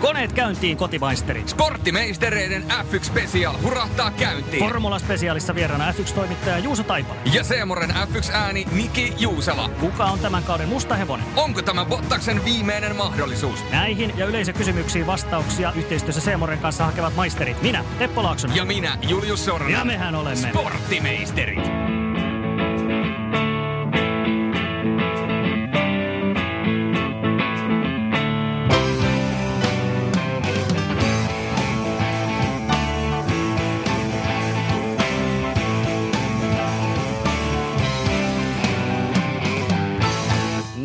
[0.00, 1.48] Koneet käyntiin kotimaisterit.
[1.48, 4.64] Sporttimeistereiden F1 Special hurahtaa käyntiin.
[4.64, 7.18] Formula Specialissa vieraana F1-toimittaja Juuso Taipale.
[7.32, 9.70] ja Seemoren F1-ääni Niki Juusela.
[9.80, 11.26] Kuka on tämän kauden musta hevonen?
[11.36, 13.64] Onko tämä Bottaksen viimeinen mahdollisuus?
[13.70, 17.62] Näihin ja yleisökysymyksiin vastauksia yhteistyössä Seemoren kanssa hakevat maisterit.
[17.62, 18.56] Minä, Teppo Laaksonen.
[18.56, 19.70] Ja minä, Julius Sorna.
[19.70, 20.48] Ja mehän olemme.
[20.50, 21.60] Sporttimeisterit.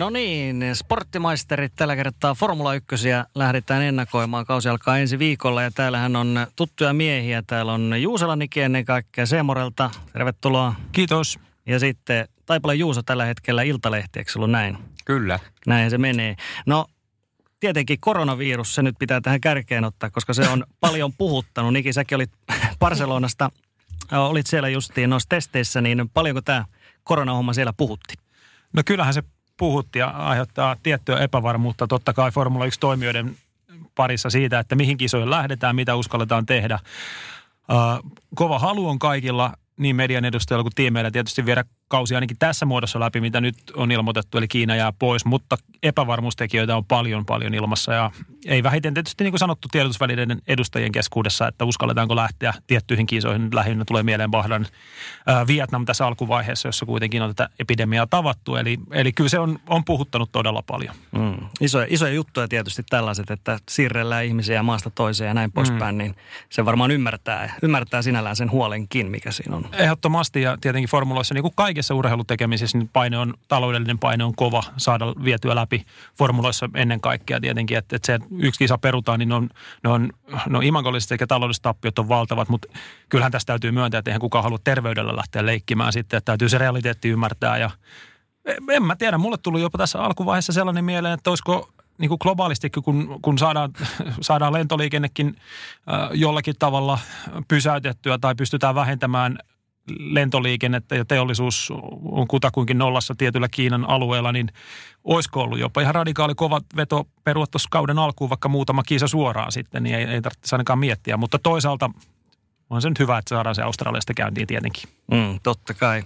[0.03, 2.87] No niin, sporttimaisterit tällä kertaa Formula 1
[3.35, 4.45] lähdetään ennakoimaan.
[4.45, 7.43] Kausi alkaa ensi viikolla ja täällähän on tuttuja miehiä.
[7.47, 9.89] Täällä on Juusela Niki ennen kaikkea Seemorelta.
[10.13, 10.75] Tervetuloa.
[10.91, 11.39] Kiitos.
[11.65, 14.77] Ja sitten Taipale Juuso tällä hetkellä Iltalehti, eikö ollut näin?
[15.05, 15.39] Kyllä.
[15.67, 16.35] Näin se menee.
[16.65, 16.85] No
[17.59, 21.73] tietenkin koronavirus, se nyt pitää tähän kärkeen ottaa, koska se on paljon puhuttanut.
[21.73, 22.31] Niki, säkin olit
[22.79, 23.51] Barcelonasta,
[24.11, 26.65] olit siellä justiin noissa testeissä, niin paljonko tämä
[27.03, 28.13] koronahomma siellä puhutti?
[28.73, 29.23] No kyllähän se
[29.63, 33.35] puhutti ja aiheuttaa tiettyä epävarmuutta totta kai Formula 1 toimijoiden
[33.95, 36.79] parissa siitä, että mihin kisoihin lähdetään, mitä uskalletaan tehdä.
[37.71, 42.65] Uh, kova halu on kaikilla niin median edustajilla kuin tiimeillä tietysti viedä kausi ainakin tässä
[42.65, 47.53] muodossa läpi, mitä nyt on ilmoitettu, eli Kiina jää pois, mutta epävarmuustekijöitä on paljon paljon
[47.53, 48.11] ilmassa ja
[48.45, 53.49] ei vähiten tietysti niin kuin sanottu tiedotusvälineiden edustajien keskuudessa, että uskalletaanko lähteä tiettyihin kisoihin.
[53.53, 54.67] Lähinnä tulee mieleen Bahdan
[55.27, 59.59] ää, Vietnam tässä alkuvaiheessa, jossa kuitenkin on tätä epidemiaa tavattu, eli, eli kyllä se on,
[59.67, 60.95] on puhuttanut todella paljon.
[61.11, 61.35] Mm.
[61.61, 65.97] Isoja, isoja juttuja tietysti tällaiset, että siirrellään ihmisiä maasta toiseen ja näin poispäin, mm.
[65.97, 66.15] niin
[66.49, 69.65] se varmaan ymmärtää, ymmärtää sinällään sen huolenkin, mikä siinä on.
[69.73, 74.63] Ehdottomasti ja tietenkin formuloissa, niin kuin kaikessa urheilutekemisessä, niin paine on, taloudellinen paine on kova
[74.77, 75.85] saada vietyä läpi
[76.17, 79.49] formuloissa ennen kaikkea tietenkin, että, että se yksi kisa perutaan, niin ne on,
[79.83, 80.09] ne on
[80.49, 82.67] no imagolliset sekä taloudelliset tappiot on valtavat, mutta
[83.09, 86.57] kyllähän tästä täytyy myöntää, että eihän kukaan halua terveydellä lähteä leikkimään sitten, että täytyy se
[86.57, 87.69] realiteetti ymmärtää ja
[88.69, 92.69] en mä tiedä, mulle tuli jopa tässä alkuvaiheessa sellainen mieleen, että olisiko niin kuin globaalisti,
[92.69, 93.73] kun, kun saadaan,
[94.21, 96.99] saadaan lentoliikennekin äh, jollakin tavalla
[97.47, 99.37] pysäytettyä tai pystytään vähentämään
[99.99, 101.73] lentoliikennettä ja teollisuus
[102.11, 104.47] on kutakuinkin nollassa tietyllä Kiinan alueella, niin
[105.03, 109.51] olisiko ollut jopa ihan radikaali kova veto perua tuossa kauden alkuun vaikka muutama kisa suoraan
[109.51, 111.17] sitten, niin ei, ei tarvitse ainakaan miettiä.
[111.17, 111.89] Mutta toisaalta
[112.69, 114.89] on se nyt hyvä, että saadaan se Australiasta käyntiin tietenkin.
[115.11, 116.03] Mm, totta kai.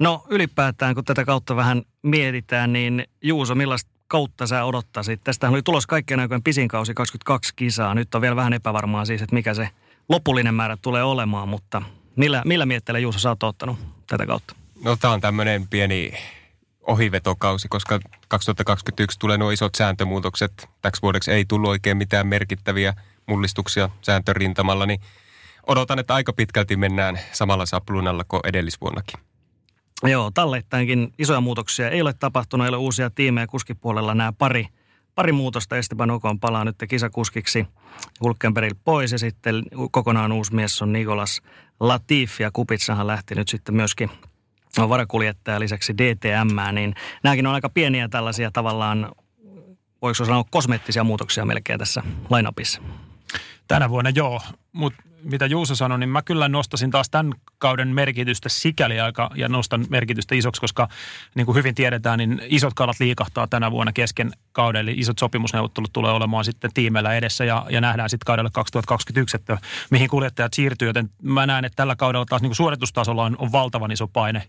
[0.00, 5.20] No ylipäätään, kun tätä kautta vähän mietitään, niin Juuso, millaista kautta sä odottaisit?
[5.24, 7.94] Tästähän oli tulos kaikkien aikojen pisin kausi 22 kisaa.
[7.94, 9.68] Nyt on vielä vähän epävarmaa siis, että mikä se
[10.08, 11.82] lopullinen määrä tulee olemaan, mutta
[12.20, 14.54] millä, millä mietteellä Juuso sä oot ottanut tätä kautta?
[14.84, 16.12] No tämä on tämmöinen pieni
[16.82, 20.68] ohivetokausi, koska 2021 tulee nuo isot sääntömuutokset.
[20.82, 22.94] Täksi vuodeksi ei tullut oikein mitään merkittäviä
[23.26, 25.00] mullistuksia sääntörintamalla, niin
[25.66, 29.20] odotan, että aika pitkälti mennään samalla saplunalla kuin edellisvuonnakin.
[30.02, 34.66] Joo, talleittainkin isoja muutoksia ei ole tapahtunut, ei ole uusia tiimejä kuskipuolella nämä pari,
[35.14, 35.76] pari muutosta.
[35.76, 37.66] Esteban Ocon palaa nyt kisakuskiksi
[38.20, 41.42] Hulkenbergille pois ja sitten kokonaan uusi mies on Nikolas
[41.80, 44.10] Latifi ja Kupitsahan lähti nyt sitten myöskin
[44.78, 49.12] on varakuljettaja lisäksi DTM, niin nämäkin on aika pieniä tällaisia tavallaan,
[50.02, 52.82] voiko sanoa kosmeettisia muutoksia melkein tässä lainapissa.
[53.70, 54.40] Tänä vuonna joo,
[54.72, 59.48] mutta mitä Juuso sanoi, niin mä kyllä nostasin taas tämän kauden merkitystä sikäli aika ja
[59.48, 60.88] nostan merkitystä isoksi, koska
[61.34, 65.92] niin kuin hyvin tiedetään, niin isot kalat liikahtaa tänä vuonna kesken kauden, eli isot sopimusneuvottelut
[65.92, 69.58] tulee olemaan sitten tiimeillä edessä ja, ja nähdään sitten kaudelle 2021, että
[69.90, 73.52] mihin kuljettajat siirtyy, joten mä näen, että tällä kaudella taas niin kuin suoritustasolla on, on
[73.52, 74.42] valtavan iso paine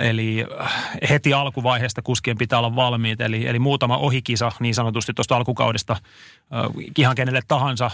[0.00, 3.20] Eli äh, heti alkuvaiheesta kuskien pitää olla valmiit.
[3.20, 6.00] Eli, eli muutama ohikisa niin sanotusti tuosta alkukaudesta äh,
[6.98, 7.92] ihan kenelle tahansa äh,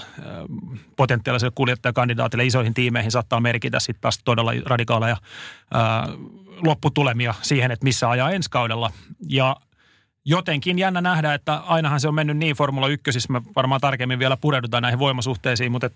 [0.96, 5.16] potentiaaliselle kuljettajakandidaatille isoihin tiimeihin saattaa merkitä sitten taas todella radikaaleja
[6.66, 8.90] lopputulemia siihen, että missä ajaa ensi kaudella.
[9.28, 9.56] Ja
[10.24, 14.36] jotenkin jännä nähdä, että ainahan se on mennyt niin Formula 1, me varmaan tarkemmin vielä
[14.36, 15.90] pureudutaan näihin voimasuhteisiin, mutta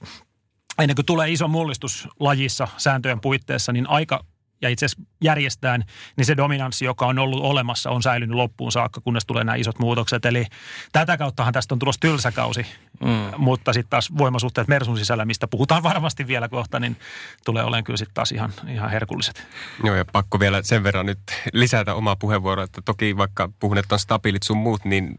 [0.79, 4.25] ennen kuin tulee iso mullistus lajissa sääntöjen puitteissa, niin aika
[4.63, 5.85] ja itse asiassa järjestään,
[6.17, 9.79] niin se dominanssi, joka on ollut olemassa, on säilynyt loppuun saakka, kunnes tulee nämä isot
[9.79, 10.25] muutokset.
[10.25, 10.47] Eli
[10.93, 12.67] tätä kauttahan tästä on tulossa tylsäkausi,
[13.01, 13.11] mm.
[13.37, 16.97] mutta sitten taas voimasuhteet Mersun sisällä, mistä puhutaan varmasti vielä kohta, niin
[17.45, 19.47] tulee olemaan kyllä sitten taas ihan, ihan herkulliset.
[19.85, 21.21] Joo, ja pakko vielä sen verran nyt
[21.53, 25.19] lisätä omaa puheenvuoroa, että toki vaikka puhun, että on stabiilit sun muut, niin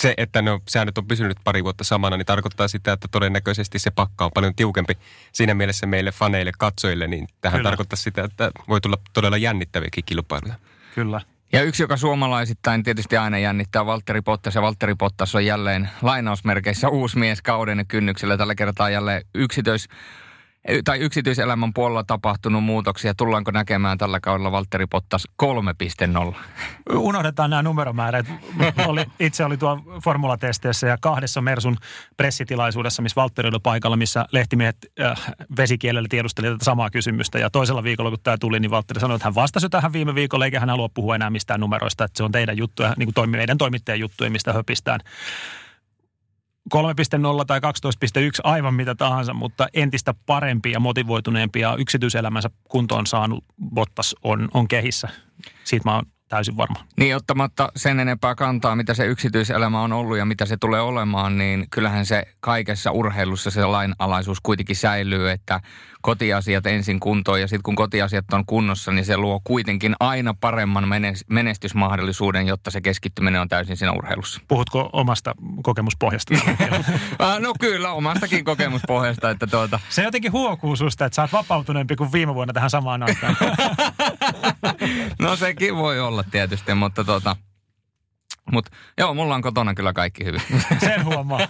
[0.00, 3.78] se, että ne on, säännöt on pysynyt pari vuotta samana, niin tarkoittaa sitä, että todennäköisesti
[3.78, 4.98] se pakka on paljon tiukempi.
[5.32, 7.70] Siinä mielessä meille faneille, katsojille, niin tähän Kyllä.
[7.70, 10.54] tarkoittaa sitä, että voi tulla todella jännittäviäkin kilpailuja.
[10.94, 11.20] Kyllä.
[11.52, 14.54] Ja yksi, joka suomalaisittain tietysti aina jännittää, Valtteri Bottas.
[14.54, 18.36] Ja Valtteri Bottas on jälleen lainausmerkeissä uusi mies kauden kynnyksellä.
[18.36, 19.88] Tällä kertaa jälleen yksityis,
[20.84, 23.14] tai yksityiselämän puolella tapahtunut muutoksia.
[23.14, 26.34] Tullaanko näkemään tällä kaudella Valtteri Bottas 3.0?
[26.92, 28.26] Unohdetaan nämä numeromäärät.
[28.86, 31.76] Oli, itse oli tuo formulatesteissä ja kahdessa Mersun
[32.16, 37.38] pressitilaisuudessa, missä Valtteri oli paikalla, missä lehtimiehet äh, vesikielellä tiedusteli tätä samaa kysymystä.
[37.38, 40.44] Ja toisella viikolla, kun tämä tuli, niin Valtteri sanoi, että hän vastasi tähän viime viikolla,
[40.44, 43.36] eikä hän halua puhua enää mistään numeroista, että se on teidän juttuja, niin kuin toimi,
[43.36, 45.00] meidän toimittajien juttuja, mistä höpistään.
[46.74, 47.64] 3.0 tai 12.1,
[48.44, 53.44] aivan mitä tahansa, mutta entistä parempi ja motivoituneempi ja yksityiselämänsä kuntoon saanut
[53.74, 55.08] Bottas on, on kehissä.
[55.64, 56.84] Siitä mä oon täysin varma.
[56.96, 61.38] Niin ottamatta sen enempää kantaa, mitä se yksityiselämä on ollut ja mitä se tulee olemaan,
[61.38, 65.60] niin kyllähän se kaikessa urheilussa se lainalaisuus kuitenkin säilyy, että
[66.08, 70.88] kotiasiat ensin kuntoon ja sitten kun kotiasiat on kunnossa, niin se luo kuitenkin aina paremman
[70.88, 74.40] menes- menestysmahdollisuuden, jotta se keskittyminen on täysin siinä urheilussa.
[74.48, 76.34] Puhutko omasta kokemuspohjasta?
[77.18, 81.96] Ah, no kyllä, omastakin kokemuspohjasta, että tuota, Se jotenkin huokuu susta, että sä oot vapautuneempi
[81.96, 83.36] kuin viime vuonna tähän samaan aikaan.
[85.22, 87.36] no sekin voi olla tietysti, mutta tuota,
[88.52, 90.40] mutta joo, mulla on kotona kyllä kaikki hyvin.
[90.80, 91.40] Sen huomaa.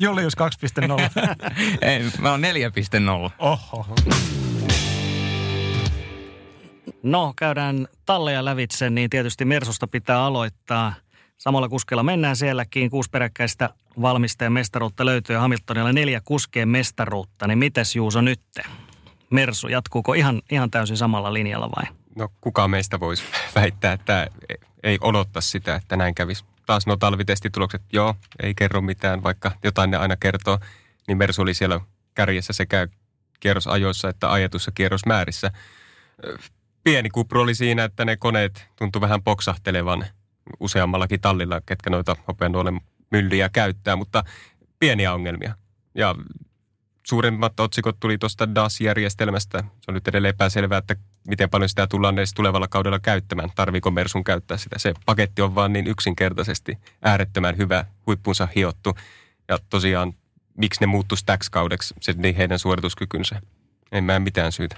[0.00, 1.26] Julius 2.0.
[1.88, 2.40] Ei, mä oon
[3.28, 3.32] 4.0.
[3.38, 3.86] Oho.
[7.02, 10.94] No, käydään talleja lävitse, niin tietysti Mersusta pitää aloittaa.
[11.38, 12.90] Samalla kuskella mennään sielläkin.
[12.90, 13.70] Kuusi peräkkäistä
[14.00, 17.46] valmistajan mestaruutta löytyy ja Hamiltonilla neljä kuskeen mestaruutta.
[17.46, 18.62] Niin mites Juuso nytte?
[19.30, 21.84] Mersu, jatkuuko ihan, ihan täysin samalla linjalla vai?
[22.16, 23.24] No kuka meistä voisi
[23.54, 24.30] väittää, että
[24.86, 26.44] ei odottaa sitä, että näin kävisi.
[26.66, 30.58] Taas nuo talvitestitulokset, joo, ei kerro mitään, vaikka jotain ne aina kertoo.
[31.08, 31.80] Niin Mersu oli siellä
[32.14, 32.88] kärjessä sekä
[33.40, 35.50] kierrosajoissa että ajetussa kierrosmäärissä.
[36.84, 40.06] Pieni kupru oli siinä, että ne koneet tuntui vähän poksahtelevan
[40.60, 42.80] useammallakin tallilla, ketkä noita hopeanuolen
[43.10, 44.24] myllyjä käyttää, mutta
[44.78, 45.54] pieniä ongelmia.
[45.94, 46.14] Ja
[47.06, 49.58] suuremmat otsikot tuli tuosta DAS-järjestelmästä.
[49.58, 50.96] Se on nyt edelleen epäselvää, että
[51.28, 53.50] miten paljon sitä tullaan edes tulevalla kaudella käyttämään.
[53.54, 54.78] Tarviiko Mersun käyttää sitä?
[54.78, 58.96] Se paketti on vaan niin yksinkertaisesti äärettömän hyvä, huippunsa hiottu.
[59.48, 60.12] Ja tosiaan,
[60.56, 63.40] miksi ne muuttuisi täksi kaudeksi, se niin heidän suorituskykynsä.
[63.92, 64.76] En mä mitään syytä.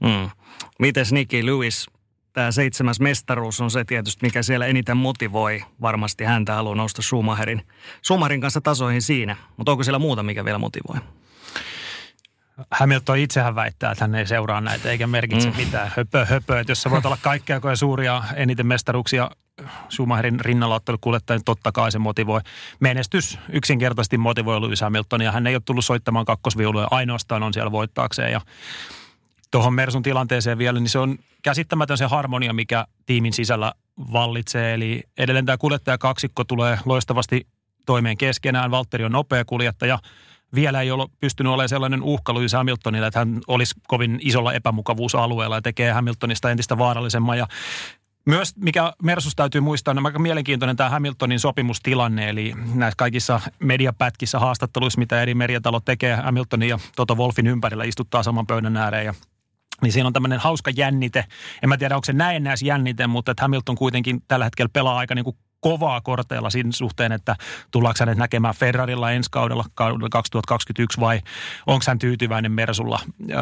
[0.00, 0.30] Mm.
[0.78, 1.90] Mites Niki Lewis?
[2.32, 5.64] Tämä seitsemäs mestaruus on se tietysti, mikä siellä eniten motivoi.
[5.80, 7.62] Varmasti häntä haluaa nousta Schumacherin,
[8.04, 9.36] Schumacherin kanssa tasoihin siinä.
[9.56, 10.96] Mutta onko siellä muuta, mikä vielä motivoi?
[12.70, 15.56] Hamilton itsehän väittää, että hän ei seuraa näitä eikä merkitse mm.
[15.56, 16.60] mitään höpö, höpö.
[16.60, 19.30] Että jos sä voit olla kaikkea kuin suuria eniten mestaruuksia
[19.90, 22.40] Schumacherin rinnalla ottanut kuljettaja, niin totta kai se motivoi.
[22.80, 25.32] Menestys yksinkertaisesti motivoi Lewis Hamiltonia.
[25.32, 28.32] Hän ei ole tullut soittamaan kakkosviuluja, ainoastaan on siellä voittaakseen.
[28.32, 28.40] Ja
[29.50, 33.72] tuohon Mersun tilanteeseen vielä, niin se on käsittämätön se harmonia, mikä tiimin sisällä
[34.12, 34.74] vallitsee.
[34.74, 37.46] Eli edelleen tämä kuljettajakaksikko tulee loistavasti
[37.86, 38.70] toimeen keskenään.
[38.70, 39.98] Valtteri on nopea kuljettaja.
[40.54, 45.56] Vielä ei ole pystynyt olemaan sellainen uhka Lewis Hamiltonille, että hän olisi kovin isolla epämukavuusalueella
[45.56, 47.38] ja tekee Hamiltonista entistä vaarallisemman.
[47.38, 47.46] Ja
[48.24, 54.38] myös, mikä Mersus täytyy muistaa, on aika mielenkiintoinen tämä Hamiltonin sopimustilanne, eli näissä kaikissa mediapätkissä
[54.38, 59.14] haastatteluissa, mitä eri mediatalot tekee Hamiltonin ja Toto Wolfin ympärillä istuttaa saman pöydän ääreen ja
[59.82, 61.24] niin siinä on tämmöinen hauska jännite.
[61.62, 65.14] En mä tiedä, onko se näennäis jännite, mutta että Hamilton kuitenkin tällä hetkellä pelaa aika
[65.14, 67.36] niin kuin kovaa korteilla siinä suhteen, että
[67.70, 71.20] tullaanko hänet näkemään Ferrarilla ensi kaudella, kaudella 2021 vai
[71.66, 73.00] onko hän tyytyväinen Mersulla.
[73.30, 73.38] Öö,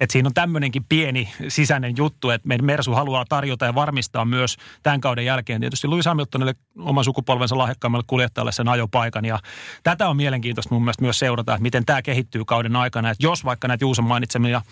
[0.00, 4.56] et siinä on tämmöinenkin pieni sisäinen juttu, että meidän Mersu haluaa tarjota ja varmistaa myös
[4.82, 9.24] tämän kauden jälkeen tietysti Lewis Hamiltonille oman sukupolvensa lahjakkaammalle kuljettajalle sen ajopaikan.
[9.24, 9.38] Ja
[9.82, 13.10] tätä on mielenkiintoista mun mielestä myös seurata, että miten tämä kehittyy kauden aikana.
[13.10, 14.62] Että jos vaikka näitä Juuson mainitsemia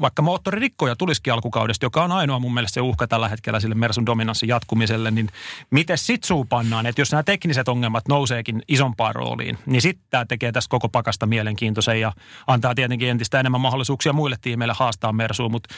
[0.00, 4.06] vaikka moottoririkkoja tulisikin alkukaudesta, joka on ainoa mun mielestä se uhka tällä hetkellä sille Mersun
[4.06, 5.28] dominanssin jatkumiselle, niin
[5.70, 10.52] miten sit suupannaan, että jos nämä tekniset ongelmat nouseekin isompaan rooliin, niin sitten tämä tekee
[10.52, 12.12] tästä koko pakasta mielenkiintoisen ja
[12.46, 15.74] antaa tietenkin entistä enemmän mahdollisuuksia muille tiimeille haastaa Mersuun, mutta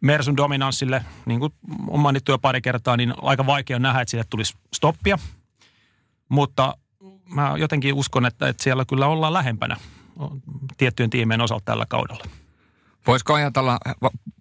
[0.00, 1.52] Mersun dominanssille, niin kuin
[1.88, 5.18] on mainittu jo pari kertaa, niin aika vaikea nähdä, että sille tulisi stoppia,
[6.28, 6.76] mutta
[7.24, 9.76] mä jotenkin uskon, että, että siellä kyllä ollaan lähempänä
[10.76, 12.24] tiettyjen tiimeen osalta tällä kaudella.
[13.06, 13.78] Voisiko ajatella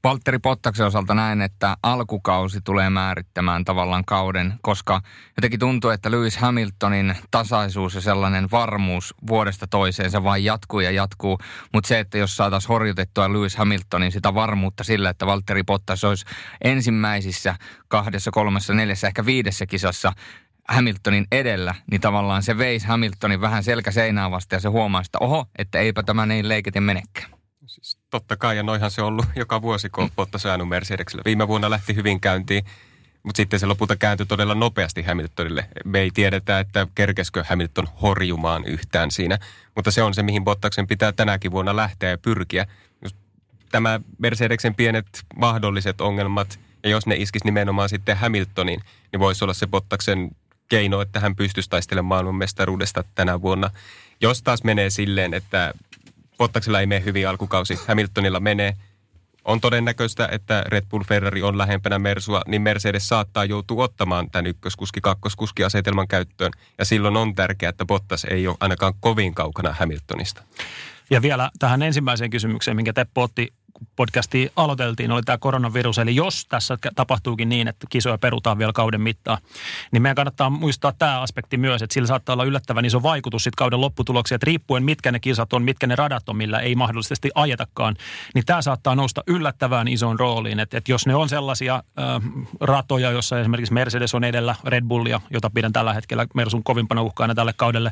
[0.04, 5.02] Valtteri Pottaksen osalta näin, että alkukausi tulee määrittämään tavallaan kauden, koska
[5.38, 10.92] jotenkin tuntuu, että Lewis Hamiltonin tasaisuus ja sellainen varmuus vuodesta toiseen, se vain jatkuu ja
[10.92, 11.38] jatkuu.
[11.74, 16.26] Mutta se, että jos saataisiin horjutettua Lewis Hamiltonin sitä varmuutta sillä, että Valtteri Bottas olisi
[16.64, 17.56] ensimmäisissä
[17.88, 20.14] kahdessa, kolmessa, neljässä, ehkä viidessä kisassa
[20.70, 25.18] Hamiltonin edellä, niin tavallaan se veisi Hamiltonin vähän selkä seinään vasta ja se huomaa, että
[25.22, 27.35] oho, että eipä tämä niin leikiten menekään.
[27.68, 31.22] Siis totta kai, ja noihan se on ollut joka vuosi, kun Bottas on Mercedesillä.
[31.26, 32.66] Viime vuonna lähti hyvin käyntiin,
[33.24, 35.70] mutta sitten se lopulta kääntyi todella nopeasti Hamiltonille.
[35.86, 39.40] Me ei tiedetä, että kerkeskö Hamilton horjumaan yhtään siinä,
[39.76, 42.68] mutta se on se, mihin Bottaksen pitää tänäkin vuonna lähteä ja pyrkiä.
[43.72, 48.82] Tämä Mercedeksen pienet mahdolliset ongelmat, ja jos ne iskisi nimenomaan sitten Hamiltonin,
[49.12, 50.32] niin voisi olla se Bottaksen
[50.68, 53.70] keino, että hän pystyisi taistelemaan maailmanmestaruudesta tänä vuonna.
[54.22, 55.74] Jos taas menee silleen, että
[56.38, 58.74] Bottaksella ei mene hyvin alkukausi, Hamiltonilla menee,
[59.46, 64.48] on todennäköistä, että Red Bull Ferrari on lähempänä Mersua, niin Mercedes saattaa joutua ottamaan tämän
[64.48, 66.52] ykköskuski, kakkoskuski asetelman käyttöön.
[66.78, 70.44] Ja silloin on tärkeää, että Bottas ei ole ainakaan kovin kaukana Hamiltonista.
[71.10, 73.54] Ja vielä tähän ensimmäiseen kysymykseen, minkä Teppo otti
[73.96, 75.98] podcastiin aloiteltiin, oli tämä koronavirus.
[75.98, 79.38] Eli jos tässä tapahtuukin niin, että kisoja perutaan vielä kauden mittaan,
[79.92, 83.58] niin meidän kannattaa muistaa tämä aspekti myös, että sillä saattaa olla yllättävän iso vaikutus sitten
[83.58, 87.32] kauden lopputuloksiin, että riippuen mitkä ne kisat on, mitkä ne radat on, millä ei mahdollisesti
[87.36, 87.96] ajetakaan,
[88.34, 90.60] niin tämä saattaa nousta yllättävän isoon rooliin.
[90.60, 91.84] Että, että jos ne on sellaisia äh,
[92.62, 97.36] ratoja, jossa esimerkiksi Mercedes on edellä Red Bullia, jota pidän tällä hetkellä Mersun kovimpana uhkaana
[97.36, 97.92] tälle kaudelle,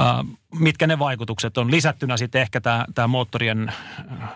[0.00, 1.70] äh, mitkä ne vaikutukset on.
[1.70, 4.28] Lisättynä sitten ehkä tämä, tämä moottorien äh,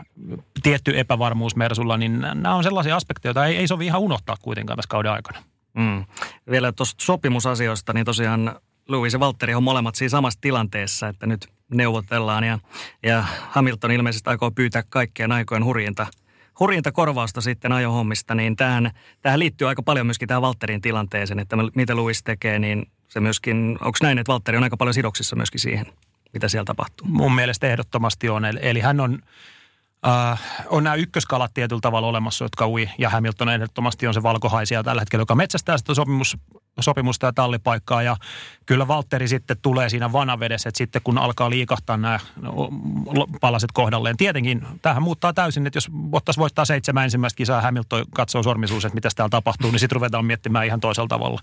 [0.63, 4.77] tietty epävarmuus Mersulla, niin nämä on sellaisia aspekteja, joita ei, ei sovi ihan unohtaa kuitenkaan
[4.77, 5.43] tässä kauden aikana.
[5.75, 6.05] Mm.
[6.51, 8.57] Vielä tuosta sopimusasioista, niin tosiaan
[8.89, 12.59] Louis ja Valtteri on molemmat siinä samassa tilanteessa, että nyt neuvotellaan ja,
[13.03, 16.07] ja Hamilton ilmeisesti aikoo pyytää kaikkien aikojen hurjinta,
[16.61, 18.91] hurjinta korvausta sitten ajohommista, niin tähän,
[19.23, 23.79] tähän liittyy aika paljon myöskin tähän Valtterin tilanteeseen, että mitä Louis tekee, niin se myöskin,
[23.81, 25.87] onko näin, että Valtteri on aika paljon sidoksissa myöskin siihen,
[26.33, 27.07] mitä siellä tapahtuu?
[27.09, 28.45] Mun mielestä ehdottomasti on.
[28.45, 29.19] Eli, eli hän on,
[30.07, 34.83] äh, on nämä ykköskalat tietyllä tavalla olemassa, jotka ui, ja Hamilton ehdottomasti on se valkohaisia
[34.83, 36.37] tällä hetkellä, joka metsästää sitä sopimus,
[36.81, 38.03] sopimusta ja tallipaikkaa.
[38.03, 38.17] Ja
[38.67, 42.21] kyllä Valtteri sitten tulee siinä vanavedessä, että sitten kun alkaa liikahtaa nämä
[43.41, 44.17] palaset kohdalleen.
[44.17, 48.95] Tietenkin tähän muuttaa täysin, että jos Bottas voittaa seitsemän ensimmäistä kisaa Hamilton katsoo sormisuus, että
[48.95, 51.41] mitä täällä tapahtuu, niin sitten ruvetaan miettimään ihan toisella tavalla.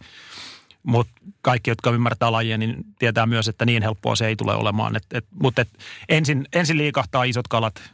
[0.84, 4.96] Mutta kaikki, jotka ymmärtää lajia, niin tietää myös, että niin helppoa se ei tule olemaan.
[4.96, 5.70] Et, et, Mutta et
[6.10, 7.94] ensin, ensin liikahtaa isot kalat,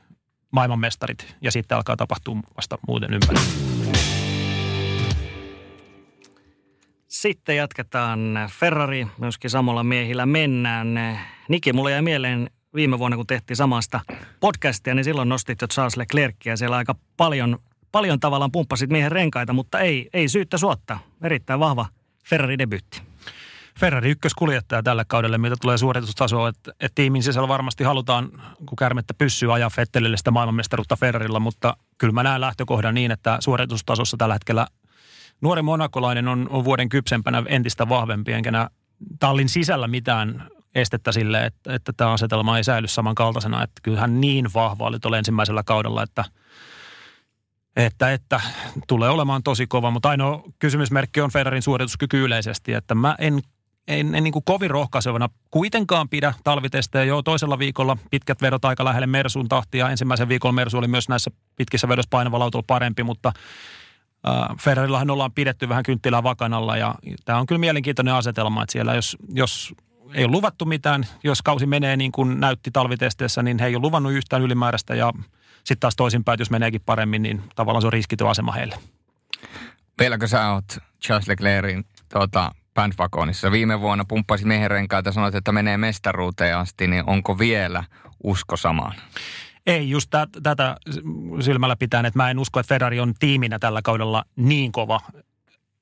[0.52, 3.40] maailmanmestarit, ja sitten alkaa tapahtua vasta muuten ympäri.
[7.08, 11.20] Sitten jatketaan Ferrari, myöskin samalla miehillä mennään.
[11.50, 14.00] Niki, mulle jäi mieleen viime vuonna, kun tehtiin samasta
[14.40, 16.58] podcastia, niin silloin nostit jo Charles Leclercia.
[16.58, 17.60] Siellä aika paljon,
[17.92, 21.00] paljon tavallaan pumppasit miehen renkaita, mutta ei, ei syyttä suotta.
[21.24, 21.86] Erittäin vahva
[22.30, 23.02] Ferrari-debyytti.
[23.80, 28.30] Ferrari ykköskuljettaja tälle kaudelle, mitä tulee suoritustasoa, että, että tiimin sisällä varmasti halutaan,
[28.66, 33.38] kun kärmettä pyssyy ajaa Fettelille sitä maailmanmestaruutta Ferrarilla, mutta kyllä mä näen lähtökohdan niin, että
[33.40, 34.68] suoritustasossa tällä hetkellä
[35.42, 38.68] nuori monakolainen on, on vuoden kypsempänä entistä vahvempi, enkä näe
[39.20, 43.64] tallin sisällä mitään estettä sille, että, että tämä asetelma ei säily samankaltaisena.
[43.64, 46.26] Että kyllähän niin vahva oli tuolla ensimmäisellä kaudella, että–
[47.76, 48.42] että, että
[48.88, 53.42] tulee olemaan tosi kova, mutta ainoa kysymysmerkki on Ferrarin suorituskyky yleisesti, että mä en
[53.88, 57.04] en, en niin kuin kovin rohkaisevana kuitenkaan pidä talvitestejä.
[57.04, 59.90] Jo toisella viikolla pitkät vedot aika lähelle Mersun tahtia.
[59.90, 63.32] Ensimmäisen viikolla Mersu oli myös näissä pitkissä vedossa painavalla autolla parempi, mutta
[64.28, 68.96] äh, Ferrarillahan ollaan pidetty vähän kynttilää vakanalla ja tämä on kyllä mielenkiintoinen asetelma, että siellä
[68.96, 69.74] jos, jos
[70.14, 73.82] ei ole luvattu mitään, jos kausi menee niin kuin näytti talvitesteissä, niin he ei ole
[73.82, 75.14] luvannut yhtään ylimääräistä ja
[75.66, 78.76] sitten taas toisinpäin, jos meneekin paremmin, niin tavallaan se on riskitön asema heille.
[80.00, 80.66] Vieläkö sä oot
[81.06, 83.52] Charles Leclercin tuota, bandwagonissa?
[83.52, 87.84] Viime vuonna pumppasit miehen renkaita ja sanoit, että menee mestaruuteen asti, niin onko vielä
[88.24, 88.96] usko samaan?
[89.66, 90.10] Ei, just
[90.44, 90.76] tätä
[91.40, 95.00] silmällä pitäen, että mä en usko, että Ferrari on tiiminä tällä kaudella niin kova,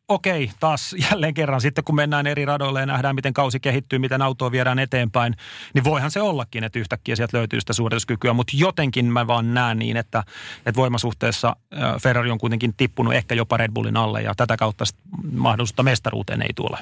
[0.07, 4.21] okei, taas jälleen kerran sitten kun mennään eri radoille ja nähdään, miten kausi kehittyy, miten
[4.21, 5.35] autoa viedään eteenpäin,
[5.73, 9.79] niin voihan se ollakin, että yhtäkkiä sieltä löytyy sitä suorituskykyä, mutta jotenkin mä vaan näen
[9.79, 10.23] niin, että,
[10.57, 11.55] että voimasuhteessa
[12.01, 14.85] Ferrari on kuitenkin tippunut ehkä jopa Red Bullin alle ja tätä kautta
[15.31, 16.77] mahdollisuutta mestaruuteen ei tule.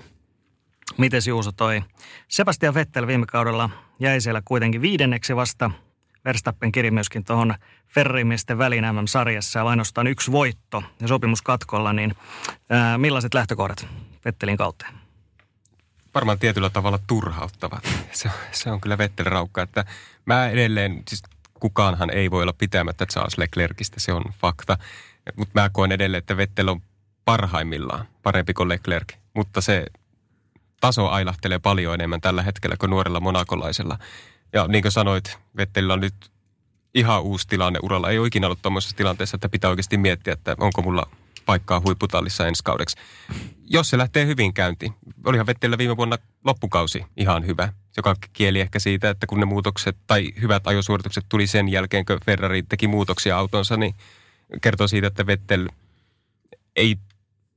[0.98, 1.82] Miten Juuso toi?
[2.28, 5.72] Sebastian Vettel viime kaudella jäi siellä kuitenkin viidenneksi vasta
[6.25, 7.56] Verstappen kiri myöskin tuohon
[7.88, 12.16] Ferrimiesten välin MM-sarjassa ja ainoastaan yksi voitto ja sopimus katkolla, niin
[12.70, 13.88] ää, millaiset lähtökohdat
[14.25, 14.86] Vettelin kautta?
[16.16, 17.88] Varmaan tietyllä tavalla turhauttavat.
[18.12, 19.86] Se, se on kyllä Vettel raukka, että
[20.25, 21.24] mä edelleen, siis
[21.54, 24.78] kukaanhan ei voi olla pitämättä Charles Leclercistä, se on fakta.
[25.36, 26.82] Mutta mä koen edelleen, että Vettel on
[27.25, 29.86] parhaimmillaan parempi kuin Leclerc, mutta se
[30.82, 33.98] taso ailahtelee paljon enemmän tällä hetkellä kuin nuorella monakolaisella.
[34.53, 36.31] Ja niin kuin sanoit, Vettelillä on nyt
[36.96, 38.10] ihan uusi tilanne uralla.
[38.10, 41.08] Ei ole ikinä ollut tuommoisessa tilanteessa, että pitää oikeasti miettiä, että onko mulla
[41.46, 42.98] paikkaa huipputallissa ensi kaudeksi.
[43.70, 44.93] Jos se lähtee hyvin käyntiin.
[45.25, 49.98] Olihan Vettelillä viime vuonna loppukausi ihan hyvä, joka kieli ehkä siitä, että kun ne muutokset
[50.08, 53.96] tai hyvät ajosuoritukset tuli sen jälkeen, kun Ferrari teki muutoksia autonsa, niin
[54.62, 55.70] kertoo siitä, että Vettel
[56.75, 56.96] ei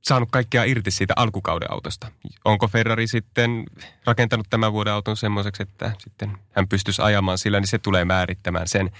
[0.07, 2.11] saanut kaikkea irti siitä alkukauden autosta.
[2.45, 3.63] Onko Ferrari sitten
[4.05, 8.67] rakentanut tämän vuoden auton semmoiseksi, että sitten hän pystyisi ajamaan sillä, niin se tulee määrittämään
[8.67, 8.91] sen.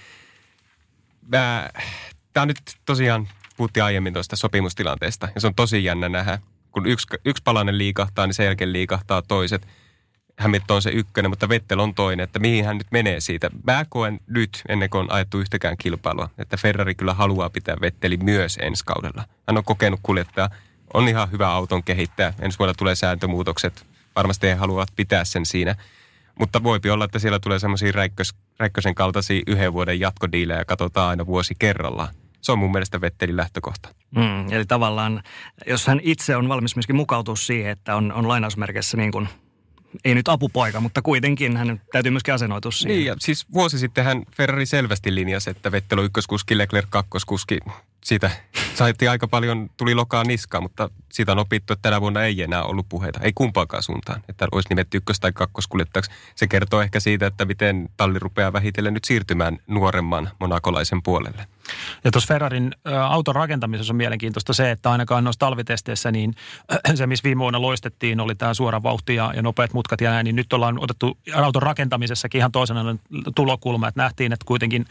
[1.31, 6.39] Tämä on nyt tosiaan, puhuttiin aiemmin tuosta sopimustilanteesta, ja se on tosi jännä nähdä.
[6.71, 9.67] Kun yksi, yksi palanen liikahtaa, niin sen jälkeen liikahtaa toiset.
[10.37, 13.49] Hamilton on se ykkönen, mutta Vettel on toinen, että mihin hän nyt menee siitä.
[13.63, 18.17] Mä koen nyt, ennen kuin on ajettu yhtäkään kilpailua, että Ferrari kyllä haluaa pitää Vetteli
[18.17, 19.23] myös ensi kaudella.
[19.47, 20.49] Hän on kokenut kuljettaja,
[20.95, 22.33] on ihan hyvä auton kehittää.
[22.39, 23.87] Ensi vuonna tulee sääntömuutokset.
[24.15, 25.75] Varmasti he haluavat pitää sen siinä.
[26.39, 31.09] Mutta voipi olla, että siellä tulee semmoisia räikkös, räikkösen kaltaisia yhden vuoden jatkodiilejä ja katsotaan
[31.09, 32.15] aina vuosi kerrallaan.
[32.41, 33.89] Se on mun mielestä Vettelin lähtökohta.
[34.15, 35.23] Mm, eli tavallaan,
[35.67, 39.29] jos hän itse on valmis myöskin mukautua siihen, että on, on lainausmerkeissä niin kuin,
[40.05, 42.97] ei nyt apupoika, mutta kuitenkin hän täytyy myöskin asennoitua siihen.
[42.97, 47.59] Niin, ja siis vuosi sitten hän Ferrari selvästi linjasi, että Vettel on ykköskuski, Leclerc kakkoskuski.
[48.03, 48.31] Siitä
[48.79, 52.63] saitti aika paljon, tuli lokaa niskaa, mutta siitä on opittu, että tänä vuonna ei enää
[52.63, 53.19] ollut puheita.
[53.19, 56.11] Ei kumpaakaan suuntaan, että olisi nimetty ykkös- tai kakkoskuljettajaksi.
[56.35, 61.47] Se kertoo ehkä siitä, että miten talli rupeaa vähitellen nyt siirtymään nuoremman monakolaisen puolelle.
[62.03, 62.71] Ja tuossa Ferrarin
[63.09, 66.35] auton rakentamisessa on mielenkiintoista se, että ainakaan noissa talvitesteissä, niin
[66.95, 70.23] se, missä viime vuonna loistettiin, oli tämä suora vauhti ja, ja nopeat mutkat ja näin,
[70.23, 72.95] niin nyt ollaan otettu auton rakentamisessakin ihan toisena
[73.35, 74.85] tulokulma, että nähtiin, että kuitenkin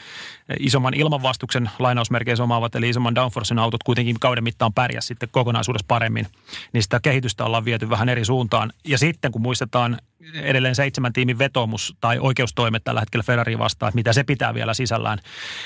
[0.61, 6.27] isomman ilmanvastuksen lainausmerkeissä omaavat, eli isomman downforcen autot kuitenkin kauden mittaan pärjäs sitten kokonaisuudessa paremmin,
[6.73, 8.73] niin sitä kehitystä ollaan viety vähän eri suuntaan.
[8.85, 9.99] Ja sitten kun muistetaan
[10.35, 14.75] edelleen seitsemän tiimin vetomus tai oikeustoimet tällä hetkellä Ferrari vastaan, että mitä se pitää vielä
[14.75, 15.19] sisällään,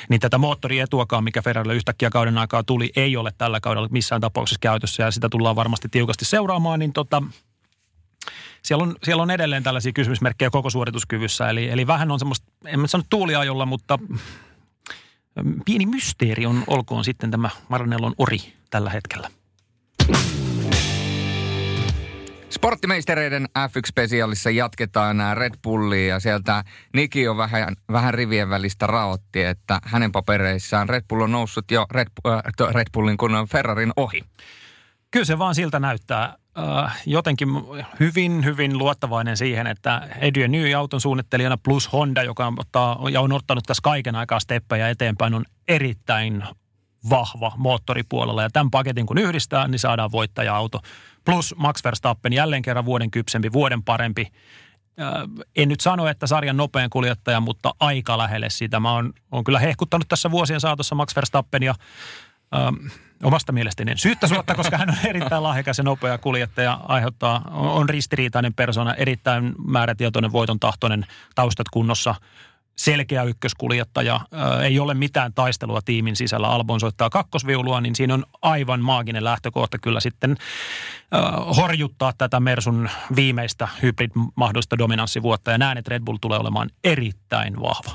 [0.09, 4.61] niin tätä moottorietuakaan, mikä Ferrarille yhtäkkiä kauden aikaa tuli, ei ole tällä kaudella missään tapauksessa
[4.61, 7.23] käytössä ja sitä tullaan varmasti tiukasti seuraamaan, niin tota,
[8.63, 12.81] siellä on, siellä on edelleen tällaisia kysymysmerkkejä koko suorituskyvyssä, eli, eli vähän on semmoista, en
[12.81, 13.99] mä sano tuuliajolla, mutta
[15.65, 18.39] pieni mysteeri on olkoon sitten tämä Maranellon ori
[18.71, 19.31] tällä hetkellä.
[22.51, 29.81] Sporttimeistereiden F1-spesiaalissa jatketaan Red Bullia ja sieltä Niki on vähän, vähän rivien välistä raotti, että
[29.85, 34.25] hänen papereissaan Red Bull on noussut jo Red, äh, Red Bullin kun Ferrarin ohi.
[35.11, 36.37] Kyllä se vaan siltä näyttää.
[36.85, 37.49] Äh, jotenkin
[38.01, 43.21] hyvin, hyvin luottavainen siihen, että Adrian New auton suunnittelijana plus Honda, joka on, ottaa, ja
[43.21, 46.45] on ottanut tässä kaiken aikaa steppejä eteenpäin, on erittäin
[47.11, 48.43] vahva moottoripuolella.
[48.43, 50.81] Ja tämän paketin kun yhdistää, niin saadaan voittaja-auto.
[51.25, 54.27] Plus Max Verstappen jälleen kerran vuoden kypsempi, vuoden parempi.
[55.01, 58.81] Äh, en nyt sano, että sarjan nopean kuljettaja, mutta aika lähelle sitä.
[58.81, 61.75] Mä oon, oon kyllä hehkuttanut tässä vuosien saatossa Max Verstappen ja
[62.57, 62.75] ähm,
[63.23, 67.89] omasta mielestäni en syyttä suotta, koska hän on erittäin lahjakas ja nopea kuljettaja, aiheuttaa, on
[67.89, 72.15] ristiriitainen persona, erittäin määrätietoinen, voiton tahtoinen, taustat kunnossa–
[72.79, 74.21] selkeä ykköskuljettaja,
[74.63, 76.49] ei ole mitään taistelua tiimin sisällä.
[76.49, 80.37] Albon soittaa kakkosviulua, niin siinä on aivan maaginen lähtökohta kyllä sitten
[81.57, 85.51] horjuttaa tätä Mersun viimeistä hybrid-mahdollista dominanssivuotta.
[85.51, 87.91] Ja näen, että Red Bull tulee olemaan erittäin vahva.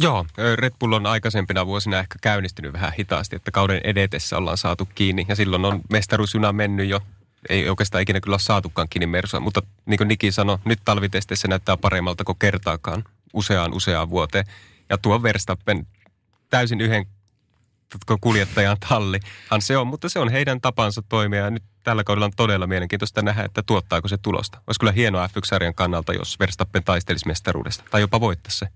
[0.00, 4.88] Joo, Red Bull on aikaisempina vuosina ehkä käynnistynyt vähän hitaasti, että kauden edetessä ollaan saatu
[4.94, 5.26] kiinni.
[5.28, 7.00] Ja silloin on mestaruusjuna mennyt jo
[7.48, 11.48] ei oikeastaan ikinä kyllä ole saatukaan kiinni Mersua, mutta niin kuin Niki sanoi, nyt talvitesteissä
[11.48, 14.44] näyttää paremmalta kuin kertaakaan useaan useaan vuoteen.
[14.90, 15.86] Ja tuo Verstappen
[16.50, 17.06] täysin yhden
[18.20, 22.32] kuljettajan tallihan se on, mutta se on heidän tapansa toimia ja nyt tällä kaudella on
[22.36, 24.62] todella mielenkiintoista nähdä, että tuottaako se tulosta.
[24.66, 28.68] Olisi kyllä hienoa F1-sarjan kannalta, jos Verstappen taistelisi mestaruudesta tai jopa voittaisi se.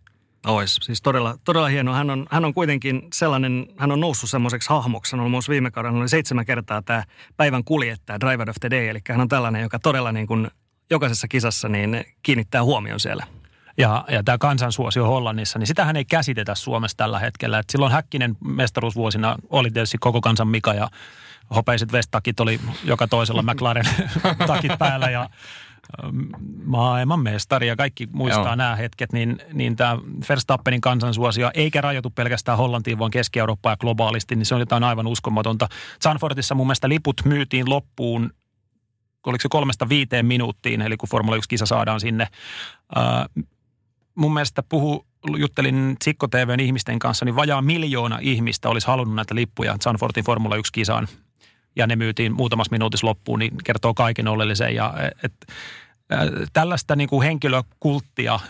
[0.46, 0.78] Ois.
[0.82, 1.94] Siis todella, todella hieno.
[1.94, 5.16] Hän on, hän on kuitenkin sellainen, hän on noussut semmoiseksi hahmoksi.
[5.16, 7.04] Hän on ollut viime kaudella oli seitsemän kertaa tämä
[7.36, 8.88] päivän kuljettaja, Driver of the Day.
[8.88, 10.50] Eli hän on tällainen, joka todella niin kuin
[10.90, 13.26] jokaisessa kisassa niin kiinnittää huomioon siellä.
[13.78, 17.58] Ja, ja tämä kansansuosio Hollannissa, niin sitähän ei käsitetä Suomessa tällä hetkellä.
[17.58, 20.88] Et silloin Häkkinen mestaruusvuosina oli tietysti koko kansan Mika ja
[21.54, 23.84] hopeiset vestakit oli joka toisella McLaren
[24.46, 25.30] takit päällä ja
[26.64, 28.54] maailman mestari ja kaikki muistaa Joo.
[28.54, 34.36] nämä hetket, niin, niin tämä Verstappenin kansansuosio eikä rajoitu pelkästään Hollantiin, vaan Keski-Eurooppaan ja globaalisti,
[34.36, 35.68] niin se on jotain aivan uskomatonta.
[36.00, 38.30] Sanfordissa mun mielestä liput myytiin loppuun
[39.26, 42.28] oliko se kolmesta viiteen minuuttiin, eli kun Formula 1-kisa saadaan sinne.
[42.96, 43.44] Uh,
[44.14, 49.34] mun mielestä puhu, juttelin Tsikko TVn ihmisten kanssa, niin vajaa miljoona ihmistä olisi halunnut näitä
[49.34, 51.08] lippuja Sanfordin Formula 1-kisaan
[51.76, 54.74] ja ne myytiin muutamassa minuutissa loppuun, niin kertoo kaiken oleellisen.
[54.74, 55.32] Ja, et,
[56.52, 58.40] tällaista niin kuin henkilökulttia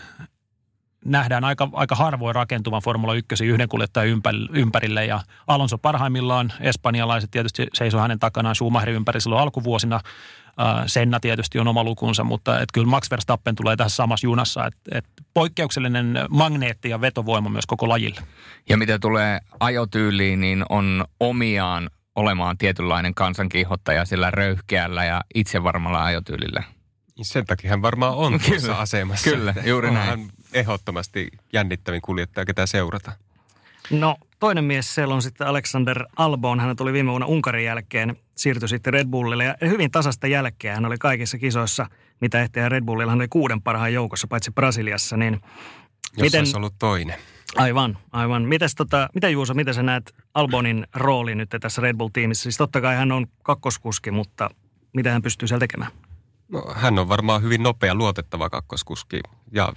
[1.05, 4.21] nähdään aika, aika harvoin rakentuvan Formula 1 yhden kuljettajan
[4.53, 5.05] ympärille.
[5.05, 9.99] Ja Alonso parhaimmillaan, espanjalaiset tietysti seisoo hänen takanaan Schumacherin ympäri silloin alkuvuosina.
[10.85, 14.65] Senna tietysti on oma lukunsa, mutta et kyllä Max Verstappen tulee tässä samassa junassa.
[14.65, 18.21] Et, et poikkeuksellinen magneetti ja vetovoima myös koko lajille.
[18.69, 26.63] Ja mitä tulee ajotyyliin, niin on omiaan olemaan tietynlainen kansankiihottaja sillä röyhkeällä ja itsevarmalla ajotyylillä.
[27.21, 29.29] Sen takia hän varmaan on kyllä, tuossa asemassa.
[29.29, 30.09] Kyllä, juuri näin.
[30.09, 33.11] Hän ehdottomasti jännittävin kuljettaja, ketä seurata.
[33.89, 36.59] No toinen mies siellä on sitten Alexander Albon.
[36.59, 40.75] Hän tuli viime vuonna Unkarin jälkeen, siirtyi sitten Red Bullille ja hyvin tasasta jälkeä.
[40.75, 41.85] Hän oli kaikissa kisoissa,
[42.21, 45.17] mitä ehti ja Red Bullilla hän oli kuuden parhaan joukossa, paitsi Brasiliassa.
[45.17, 47.19] Niin Jos miten, olisi ollut toinen.
[47.55, 48.43] Aivan, aivan.
[48.43, 52.43] Mites tota, mitä Juuso, miten sä näet Albonin rooli nyt tässä Red Bull-tiimissä?
[52.43, 54.49] Siis totta kai hän on kakkoskuski, mutta
[54.93, 55.91] mitä hän pystyy siellä tekemään?
[56.49, 59.19] No, hän on varmaan hyvin nopea, luotettava kakkoskuski.
[59.51, 59.73] Ja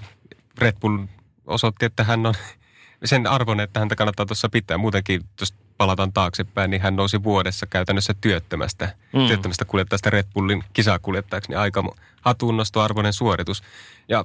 [0.59, 0.99] Red Bull
[1.47, 2.35] osoitti, että hän on
[3.05, 4.79] sen arvon, että häntä kannattaa tuossa pitää.
[4.79, 9.27] Muutenkin, jos palataan taaksepäin, niin hän nousi vuodessa käytännössä työttömästä, mm.
[9.27, 11.85] työttömästä kuljettajasta Red Bullin kisakuljettajaksi, niin aika
[12.21, 13.63] hatunnostoarvoinen suoritus.
[14.09, 14.25] Ja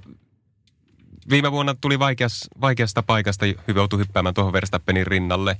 [1.30, 5.58] viime vuonna tuli vaikeas, vaikeasta paikasta, joutui hyppäämään tuohon Verstappenin rinnalle.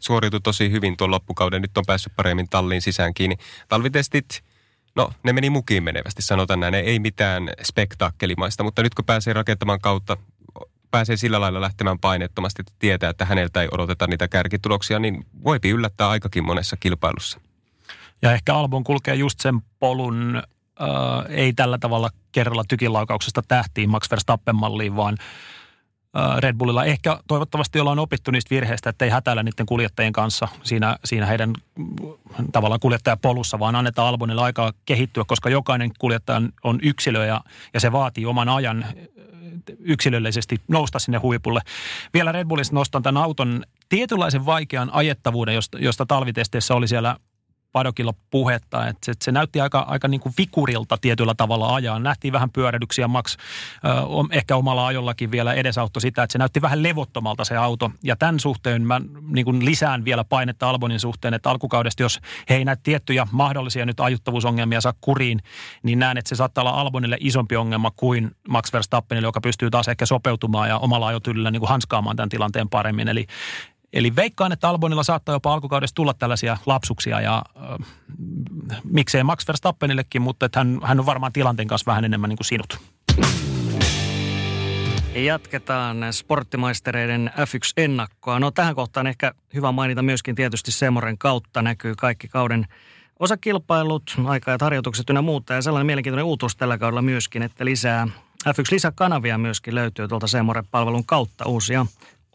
[0.00, 3.36] Suoriutui tosi hyvin tuon loppukauden, nyt on päässyt paremmin talliin sisään kiinni.
[3.68, 4.44] Talvitestit,
[4.96, 6.74] no ne meni mukiin menevästi, sanotaan näin.
[6.74, 10.16] Ei mitään spektaakkelimaista, mutta nyt kun pääsee rakentamaan kautta,
[10.90, 15.70] pääsee sillä lailla lähtemään painettomasti, että tietää, että häneltä ei odoteta niitä kärkituloksia, niin voipi
[15.70, 17.40] yllättää aikakin monessa kilpailussa.
[18.22, 20.42] Ja ehkä Albon kulkee just sen polun
[20.80, 20.88] äh,
[21.28, 25.16] ei tällä tavalla kerralla tykilaukauksesta tähtiin Max Verstappen-malliin, vaan
[26.18, 30.48] äh, Red Bullilla ehkä toivottavasti ollaan opittu niistä virheistä, että ei hätäillä niiden kuljettajien kanssa
[30.62, 31.96] siinä, siinä heidän mm,
[32.52, 37.40] tavallaan kuljettajapolussa, vaan annetaan Albonille aikaa kehittyä, koska jokainen kuljettaja on yksilö ja,
[37.74, 38.94] ja se vaatii oman ajan äh,
[39.78, 41.60] yksilöllisesti nousta sinne huipulle.
[42.14, 47.16] Vielä Red Bullista nostan tämän auton tietynlaisen vaikean ajettavuuden, josta, josta talvitesteissä oli siellä
[47.72, 51.98] padokilla puhetta, että se, se näytti aika, aika niin kuin vikurilta tietyllä tavalla ajaa.
[51.98, 53.88] Nähtiin vähän pyörähdyksiä, Max ö,
[54.30, 57.90] ehkä omalla ajollakin vielä edesauttoi sitä, että se näytti vähän levottomalta se auto.
[58.04, 62.54] Ja tämän suhteen mä niin kuin lisään vielä painetta Albonin suhteen, että alkukaudesta, jos he
[62.54, 65.40] ei näe tiettyjä mahdollisia nyt ajuttavuusongelmia saa kuriin,
[65.82, 69.88] niin näen, että se saattaa olla Albonille isompi ongelma kuin Max Verstappenille, joka pystyy taas
[69.88, 73.08] ehkä sopeutumaan ja omalla ajotyylillä niin kuin hanskaamaan tämän tilanteen paremmin.
[73.08, 73.26] Eli
[73.96, 77.86] Eli veikkaan, että Albonilla saattaa jopa alkukaudessa tulla tällaisia lapsuksia ja äh,
[78.84, 82.46] miksei Max Verstappenillekin, mutta että hän, hän on varmaan tilanteen kanssa vähän enemmän niin kuin
[82.46, 82.78] sinut.
[85.14, 88.38] Jatketaan sporttimaistereiden F1-ennakkoa.
[88.38, 92.66] No tähän kohtaan ehkä hyvä mainita myöskin tietysti Semoren kautta näkyy kaikki kauden
[93.18, 95.54] osakilpailut, aika ja harjoitukset ynnä muuta.
[95.54, 98.08] Ja sellainen mielenkiintoinen uutuus tällä kaudella myöskin, että lisää
[98.48, 101.86] F1-lisäkanavia myöskin löytyy tuolta Semoren-palvelun kautta uusia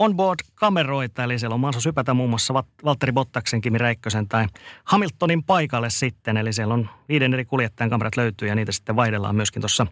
[0.02, 2.54] onboard-kameroita, eli siellä on mahdollisuus hypätä muun muassa
[2.86, 4.46] Valtteri Bottaksen, Kimi Räikkösen tai
[4.84, 6.38] Hamiltonin paikalle sitten.
[6.38, 9.88] Eli siellä on viiden eri kuljettajan kamerat löytyy ja niitä sitten vaihdellaan myöskin tuossa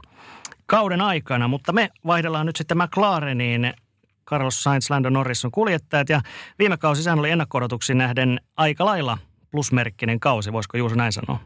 [0.65, 1.48] kauden aikana.
[1.48, 3.74] Mutta me vaihdellaan nyt sitten McLareniin.
[4.28, 6.22] Carlos Sainz, Lando Norris on kuljettajat ja
[6.60, 7.60] viime kausi sehän oli ennakko
[7.93, 9.17] nähden aika lailla
[9.52, 11.39] plusmerkkinen kausi, voisiko Juuso näin sanoa?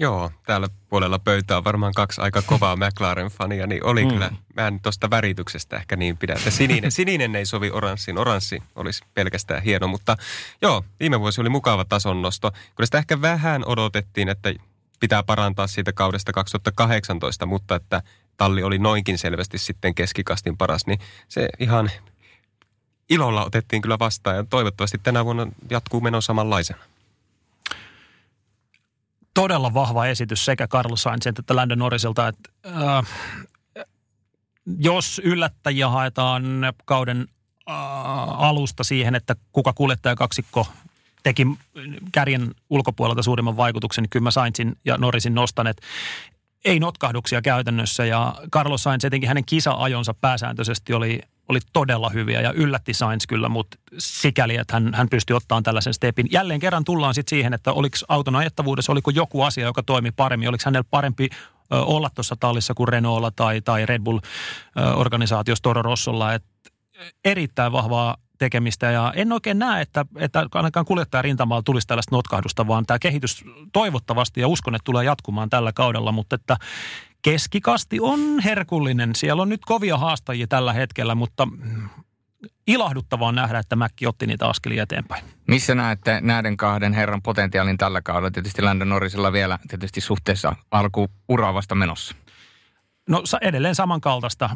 [0.00, 4.10] Joo, täällä puolella pöytää on varmaan kaksi aika kovaa McLaren-fania, niin oli mm.
[4.10, 8.62] kyllä, mä en tuosta värityksestä ehkä niin pidä, että sininen, sininen ei sovi oranssiin, oranssi
[8.76, 10.16] olisi pelkästään hieno, mutta
[10.62, 12.50] joo, viime vuosi oli mukava tasonnosto.
[12.50, 14.54] Kyllä sitä ehkä vähän odotettiin, että
[15.00, 18.02] pitää parantaa siitä kaudesta 2018, mutta että
[18.36, 21.90] talli oli noinkin selvästi sitten keskikastin paras, niin se ihan
[23.10, 26.82] ilolla otettiin kyllä vastaan ja toivottavasti tänä vuonna jatkuu meno samanlaisena
[29.38, 33.06] todella vahva esitys sekä Carlos Sainzilta että Landon Norrisilta, että äh,
[34.78, 36.44] jos yllättäjiä haetaan
[36.84, 37.26] kauden
[37.70, 37.74] äh,
[38.42, 40.66] alusta siihen, että kuka kuljettaja kaksikko
[41.22, 41.46] teki
[42.12, 45.86] kärjen ulkopuolelta suurimman vaikutuksen, niin kyllä mä Sainzin ja Norrisin nostan, että
[46.64, 48.04] ei notkahduksia käytännössä.
[48.04, 53.48] Ja Carlos Sainz etenkin hänen kisa-ajonsa pääsääntöisesti oli oli todella hyviä ja yllätti Sainz kyllä,
[53.48, 56.28] mutta sikäli, että hän, hän pystyi ottamaan tällaisen stepin.
[56.30, 60.48] Jälleen kerran tullaan sitten siihen, että oliko auton ajettavuudessa, oliko joku asia, joka toimi paremmin,
[60.48, 61.28] oliko hänellä parempi
[61.70, 66.48] olla tuossa tallissa kuin Renaultlla tai, tai Red Bull-organisaatiossa Toro Rossolla, että
[67.24, 72.66] erittäin vahvaa tekemistä ja en oikein näe, että, että ainakaan kuljettajan rintamalla tulisi tällaista notkahdusta,
[72.66, 76.56] vaan tämä kehitys toivottavasti ja uskon, että tulee jatkumaan tällä kaudella, mutta että
[77.22, 79.14] Keskikasti on herkullinen.
[79.14, 81.48] Siellä on nyt kovia haastajia tällä hetkellä, mutta
[82.66, 85.24] ilahduttavaa on nähdä, että Mäkki otti niitä askelia eteenpäin.
[85.46, 88.30] Missä näette näiden kahden herran potentiaalin tällä kaudella?
[88.30, 92.14] Tietysti Landon Norrisella vielä tietysti suhteessa alku uraa vasta menossa.
[93.08, 94.50] No edelleen samankaltaista.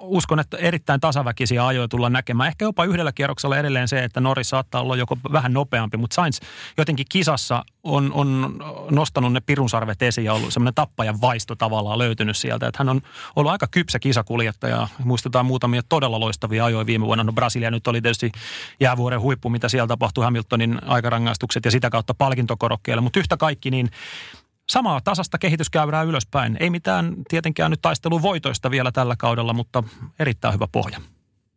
[0.00, 2.48] Uskon, että erittäin tasaväkisiä ajoja tullaan näkemään.
[2.48, 6.40] Ehkä jopa yhdellä kierroksella edelleen se, että Norris saattaa olla joko vähän nopeampi, mutta Sainz
[6.78, 8.58] jotenkin kisassa on, on
[8.90, 12.66] nostanut ne pirunsarvet esiin ja ollut semmoinen tappajan vaisto tavallaan löytynyt sieltä.
[12.66, 13.00] Että hän on
[13.36, 14.88] ollut aika kypsä kisakuljettaja.
[15.04, 17.24] Muistetaan muutamia todella loistavia ajoja viime vuonna.
[17.24, 18.32] No Brasilia nyt oli tietysti
[18.80, 23.00] jäävuoren huippu, mitä siellä tapahtui Hamiltonin aikarangaistukset ja sitä kautta palkintokorokkeelle.
[23.00, 23.90] Mutta yhtä kaikki niin
[24.68, 26.56] samaa tasasta kehityskäyrää ylöspäin.
[26.60, 29.82] Ei mitään tietenkään nyt taistelun voitoista vielä tällä kaudella, mutta
[30.18, 31.00] erittäin hyvä pohja.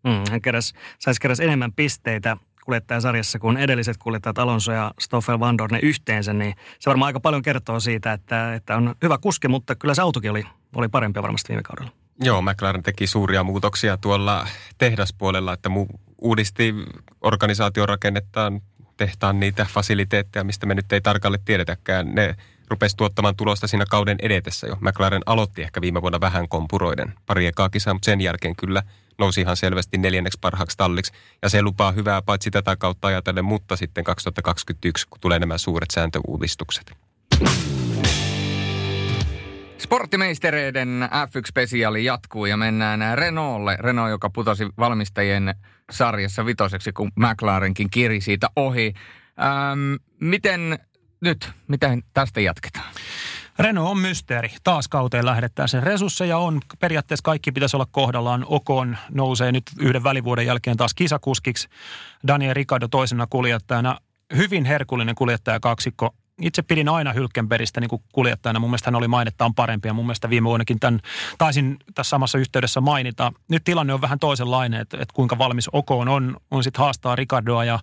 [0.04, 5.58] Mm, hän keräs, saisi keräs enemmän pisteitä kuljettajasarjassa kuin edelliset kuljettajat Alonso ja Stoffel Van
[5.58, 9.76] Dorne yhteensä, niin se varmaan aika paljon kertoo siitä, että, että on hyvä kuski, mutta
[9.76, 10.44] kyllä se autokin oli,
[10.76, 11.92] oli parempi varmasti viime kaudella.
[12.22, 16.74] Joo, McLaren teki suuria muutoksia tuolla tehdaspuolella, että mu- uudisti
[17.22, 18.62] organisaatiorakennettaan,
[18.98, 22.16] tehtaan niitä fasiliteetteja, mistä me nyt ei tarkalleen tiedetäkään.
[22.16, 22.36] Ne
[22.70, 24.78] rupesi tuottamaan tulosta siinä kauden edetessä jo.
[24.82, 28.84] McLaren aloitti ehkä viime vuonna vähän kompuroiden pari ekaa kisaa, mutta sen jälkeen kyllä
[29.18, 31.12] nousi ihan selvästi neljänneksi parhaaksi talliksi.
[31.42, 35.92] Ja se lupaa hyvää paitsi tätä kautta ajatellen, mutta sitten 2021, kun tulee nämä suuret
[35.94, 36.92] sääntöuudistukset.
[39.78, 43.78] Sporttimeistereiden F1-spesiaali jatkuu ja mennään Renaultlle.
[43.80, 45.56] Renault, joka putosi valmistajien
[45.92, 48.94] sarjassa vitoseksi, kun McLarenkin kiri siitä ohi.
[49.40, 50.80] Ähm, miten
[51.22, 52.94] nyt, miten tästä jatketaan?
[53.60, 54.50] Renault on mysteeri.
[54.64, 55.70] Taas kauteen lähdetään.
[55.70, 56.62] Sen resursseja on.
[56.80, 58.46] Periaatteessa kaikki pitäisi olla kohdallaan.
[58.48, 61.68] Okon nousee nyt yhden välivuoden jälkeen taas kisakuskiksi.
[62.28, 64.00] Daniel Ricardo toisena kuljettajana.
[64.36, 68.60] Hyvin herkullinen kuljettaja kaksikko itse pidin aina Hylkenbergistä niin kuljettajana.
[68.60, 71.00] Mun mielestä hän oli mainettaan parempi ja mun mielestä viime vuonnakin tämän
[71.38, 73.34] taisin tässä samassa yhteydessä mainita.
[73.50, 77.66] Nyt tilanne on vähän toisenlainen, että, että kuinka valmis Okoon on, on sitten haastaa Ricardoa
[77.66, 77.80] ja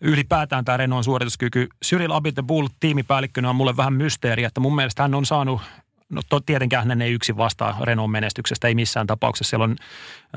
[0.00, 1.68] ylipäätään tämä Renault suorituskyky.
[1.84, 5.60] Cyril Abiteboul tiimipäällikkönä on mulle vähän mysteeri, että mun mielestä hän on saanut
[6.08, 9.50] No to, tietenkään hän ei yksin vastaa Renault menestyksestä, ei missään tapauksessa.
[9.50, 9.76] Siellä on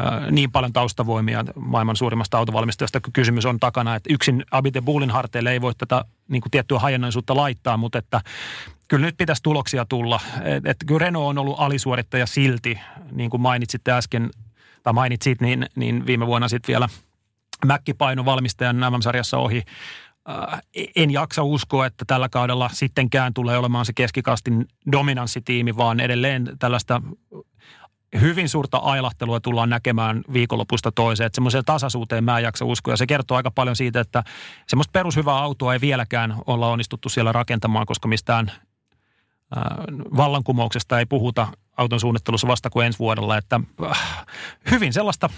[0.02, 5.12] äh, niin paljon taustavoimia maailman suurimmasta autovalmistajasta, kun kysymys on takana, että yksin Abite Bullin
[5.12, 8.22] harteille ei voi tätä niin kuin tiettyä hajannaisuutta laittaa, mutta että
[8.88, 10.20] kyllä nyt pitäisi tuloksia tulla.
[10.44, 12.80] Että et, kyllä Renault on ollut alisuorittaja silti,
[13.12, 14.30] niin kuin mainitsitte äsken,
[14.84, 16.90] tai mainitsit, niin, niin viime vuonna sitten vielä
[17.66, 19.64] Mäkkipaino valmistajan MM-sarjassa ohi
[20.96, 27.02] en jaksa uskoa, että tällä kaudella sittenkään tulee olemaan se keskikastin dominanssitiimi, vaan edelleen tällaista
[28.22, 31.26] hyvin suurta ailahtelua tullaan näkemään viikonlopusta toiseen.
[31.26, 32.94] Että semmoiseen tasaisuuteen mä en jaksa uskoa.
[32.94, 34.24] Ja se kertoo aika paljon siitä, että
[34.68, 38.58] semmoista perushyvää autoa ei vieläkään olla onnistuttu siellä rakentamaan, koska mistään äh,
[40.18, 43.38] vallankumouksesta ei puhuta auton suunnittelussa vasta kuin ensi vuodella.
[43.38, 44.26] Että äh,
[44.72, 45.30] hyvin sellaista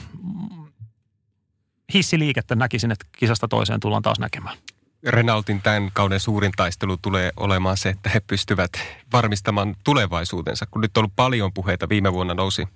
[1.93, 4.57] hissiliikettä näkisin, että kisasta toiseen tullaan taas näkemään.
[5.07, 8.71] Renaultin tämän kauden suurin taistelu tulee olemaan se, että he pystyvät
[9.13, 10.65] varmistamaan tulevaisuutensa.
[10.65, 12.67] Kun nyt on ollut paljon puheita, viime vuonna nousi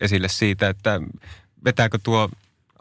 [0.00, 1.00] esille siitä, että
[1.64, 2.28] vetääkö tuo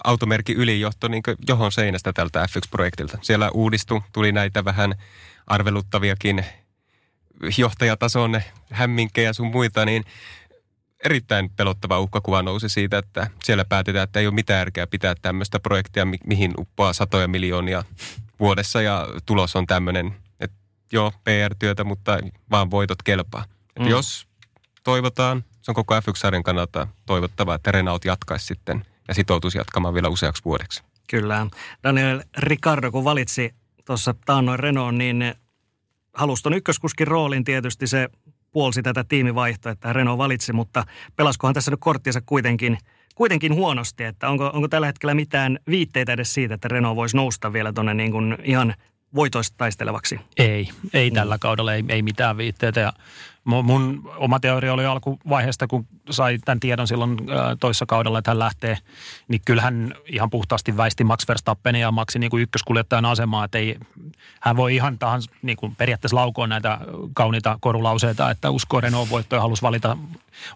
[0.03, 3.17] automerkki ylijohto niin johon seinästä tältä F1-projektilta.
[3.21, 4.95] Siellä uudistu, tuli näitä vähän
[5.47, 6.45] arveluttaviakin
[7.57, 10.05] johtajatason hämminkejä sun muita, niin
[11.05, 15.59] erittäin pelottava uhkakuva nousi siitä, että siellä päätetään, että ei ole mitään järkeä pitää tämmöistä
[15.59, 17.83] projektia, mihin uppoaa satoja miljoonia
[18.39, 20.57] vuodessa ja tulos on tämmöinen, että
[20.91, 22.19] joo, PR-työtä, mutta
[22.51, 23.45] vaan voitot kelpaa.
[23.79, 23.87] Mm.
[23.87, 24.27] jos
[24.83, 30.07] toivotaan, se on koko F1-sarjan kannalta toivottavaa, että Renault jatkaisi sitten ja sitoutuisi jatkamaan vielä
[30.09, 30.83] useaksi vuodeksi.
[31.09, 31.47] Kyllä.
[31.83, 35.35] Daniel Ricardo, kun valitsi tuossa taannoin Renault, niin
[36.13, 38.09] halusi tuon ykköskuskin roolin tietysti se
[38.51, 40.83] puolsi tätä tiimivaihtoa, että Renault valitsi, mutta
[41.15, 42.77] pelaskohan tässä nyt korttinsa kuitenkin,
[43.15, 47.53] kuitenkin huonosti, että onko, onko tällä hetkellä mitään viitteitä edes siitä, että Renault voisi nousta
[47.53, 48.73] vielä tuonne niin kuin ihan
[49.15, 50.19] voitoista taistelevaksi?
[50.37, 52.93] Ei, ei tällä kaudella, ei, ei mitään viitteitä ja
[53.43, 57.17] Mun oma teoria oli alkuvaiheesta, kun sai tämän tiedon silloin
[57.59, 58.77] toissa kaudella, että hän lähtee,
[59.27, 63.77] niin kyllähän ihan puhtaasti väisti Max Verstappen ja Maxi niin kuin ykköskuljettajan asemaa, että ei,
[64.41, 66.79] hän voi ihan tahan niin kuin periaatteessa laukoa näitä
[67.13, 69.97] kauniita korulauseita, että uskoo Renault voittoja ja halusi valita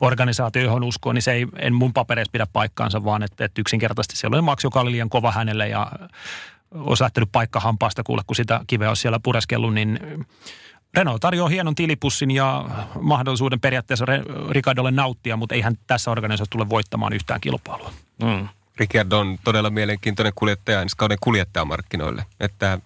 [0.02, 4.16] organisaatio, johon uskoo, niin se ei en mun papereissa pidä paikkaansa, vaan että, että yksinkertaisesti
[4.18, 5.92] siellä oli Max, joka oli liian kova hänelle ja
[6.72, 10.00] olisi lähtenyt paikka hampaasta kuule, kun sitä kiveä olisi siellä pureskellut, niin
[10.96, 12.66] Renault tarjoaa hienon tilipussin ja
[13.02, 14.06] mahdollisuuden periaatteessa
[14.50, 17.94] Ricardolle nauttia, mutta ei hän tässä organisaatiossa tule voittamaan yhtään kilpailua.
[18.24, 18.48] Mm.
[18.78, 22.26] Ricardo on todella mielenkiintoinen kuljettaja ensi kauden kuljettajamarkkinoille.
[22.40, 22.80] Että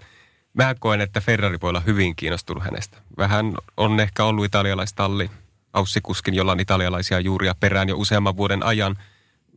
[0.53, 2.97] mä koen, että Ferrari voi olla hyvin kiinnostunut hänestä.
[3.17, 5.31] Vähän on ehkä ollut italialaistalli
[5.73, 8.95] Aussikuskin, jolla on italialaisia juuria perään jo useamman vuoden ajan.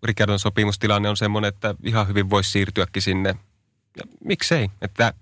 [0.03, 3.37] Ricardon sopimustilanne on semmoinen, että ihan hyvin voisi siirtyäkin sinne.
[3.97, 4.71] Ja miksei?
[4.83, 5.13] Että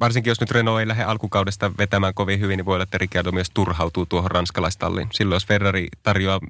[0.00, 3.32] varsinkin jos nyt Renault ei lähde alkukaudesta vetämään kovin hyvin, niin voi olla, että Ricciardo
[3.32, 5.08] myös turhautuu tuohon ranskalaistalliin.
[5.12, 6.40] Silloin jos Ferrari tarjoaa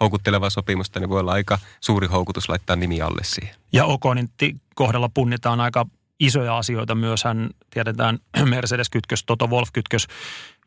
[0.00, 3.54] houkuttelevaa sopimusta, niin voi olla aika suuri houkutus laittaa nimi alle siihen.
[3.72, 4.30] Ja Okonin
[4.74, 5.86] kohdalla punnitaan aika
[6.20, 7.24] isoja asioita myös.
[7.24, 8.18] Hän tiedetään
[8.50, 10.06] Mercedes-kytkös, Toto Wolf-kytkös.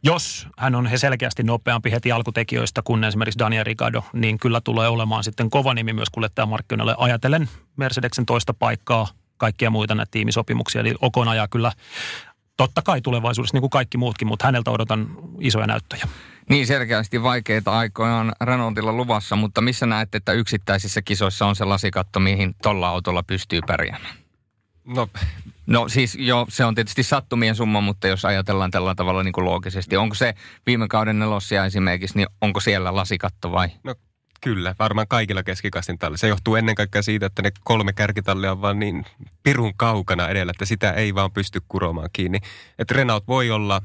[0.03, 4.87] Jos hän on he selkeästi nopeampi heti alkutekijöistä kuin esimerkiksi Daniel Ricciardo, niin kyllä tulee
[4.87, 6.95] olemaan sitten kova nimi myös kuljettajamarkkinoille.
[6.97, 10.81] Ajatellen Mercedeksen toista paikkaa, kaikkia muita näitä tiimisopimuksia.
[10.81, 11.71] Eli Okon ajaa kyllä
[12.57, 15.07] totta kai tulevaisuudessa niin kuin kaikki muutkin, mutta häneltä odotan
[15.39, 16.07] isoja näyttöjä.
[16.49, 21.65] Niin selkeästi vaikeita aikoja on Renaultilla luvassa, mutta missä näette, että yksittäisissä kisoissa on se
[21.65, 24.15] lasikatto, mihin tuolla autolla pystyy pärjäämään?
[24.85, 25.09] No
[25.67, 29.45] No siis jo, se on tietysti sattumien summa, mutta jos ajatellaan tällä tavalla niin kuin
[29.45, 29.97] loogisesti.
[29.97, 30.33] Onko se
[30.65, 33.67] viime kauden nelossia esimerkiksi, niin onko siellä lasikatto vai?
[33.83, 33.95] No
[34.47, 36.17] kyllä, varmaan kaikilla keskikastin talli.
[36.17, 39.05] Se johtuu ennen kaikkea siitä, että ne kolme kärkitallia on vaan niin
[39.43, 42.39] pirun kaukana edellä, että sitä ei vaan pysty kuromaan kiinni.
[42.79, 43.81] Että Renault voi olla,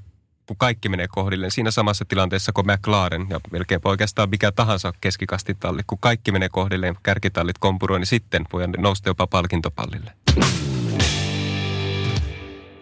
[0.47, 5.57] kun kaikki menee kohdilleen, siinä samassa tilanteessa kuin McLaren ja melkein oikeastaan mikä tahansa keskikastin
[5.57, 5.83] talli.
[5.87, 10.13] Kun kaikki menee kohdilleen, kärkitallit kompuroi, niin sitten voi nousta jopa palkintopallille.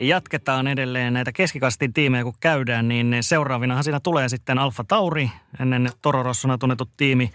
[0.00, 5.90] Jatketaan edelleen näitä keskikastin tiimejä, kun käydään, niin seuraavinahan siinä tulee sitten Alfa Tauri, ennen
[6.02, 7.30] Toro Rossona tunnetut tiimi,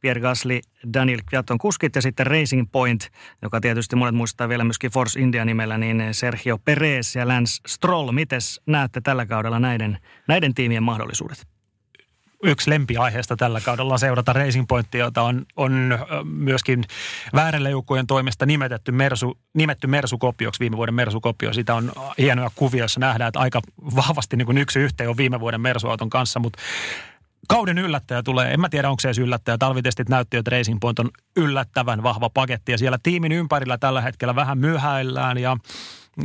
[0.00, 0.60] Pierre Gasly,
[0.94, 3.08] Daniel Kviaton kuskit ja sitten Racing Point,
[3.42, 8.12] joka tietysti monet muistaa vielä myöskin Force India nimellä, niin Sergio Perez ja Lance Stroll.
[8.12, 11.46] Mites näette tällä kaudella näiden, näiden tiimien mahdollisuudet?
[12.42, 16.84] yksi lempiaiheesta tällä kaudella seurata Racing Pointia, jota on, on myöskin
[17.34, 21.52] väärälle joukkueen toimesta nimetetty Mersu, nimetty Mersu-kopioksi, viime vuoden Mersu-kopio.
[21.52, 23.60] Siitä on hienoja kuvia, joissa nähdään, että aika
[23.96, 26.58] vahvasti niin kuin yksi yhteen on viime vuoden Mersu-auton kanssa, mutta
[27.50, 28.52] kauden yllättäjä tulee.
[28.52, 29.58] En mä tiedä, onko se edes yllättäjä.
[29.58, 34.34] Talvitestit näytti, että Racing Point on yllättävän vahva paketti ja siellä tiimin ympärillä tällä hetkellä
[34.34, 35.56] vähän myöhäillään ja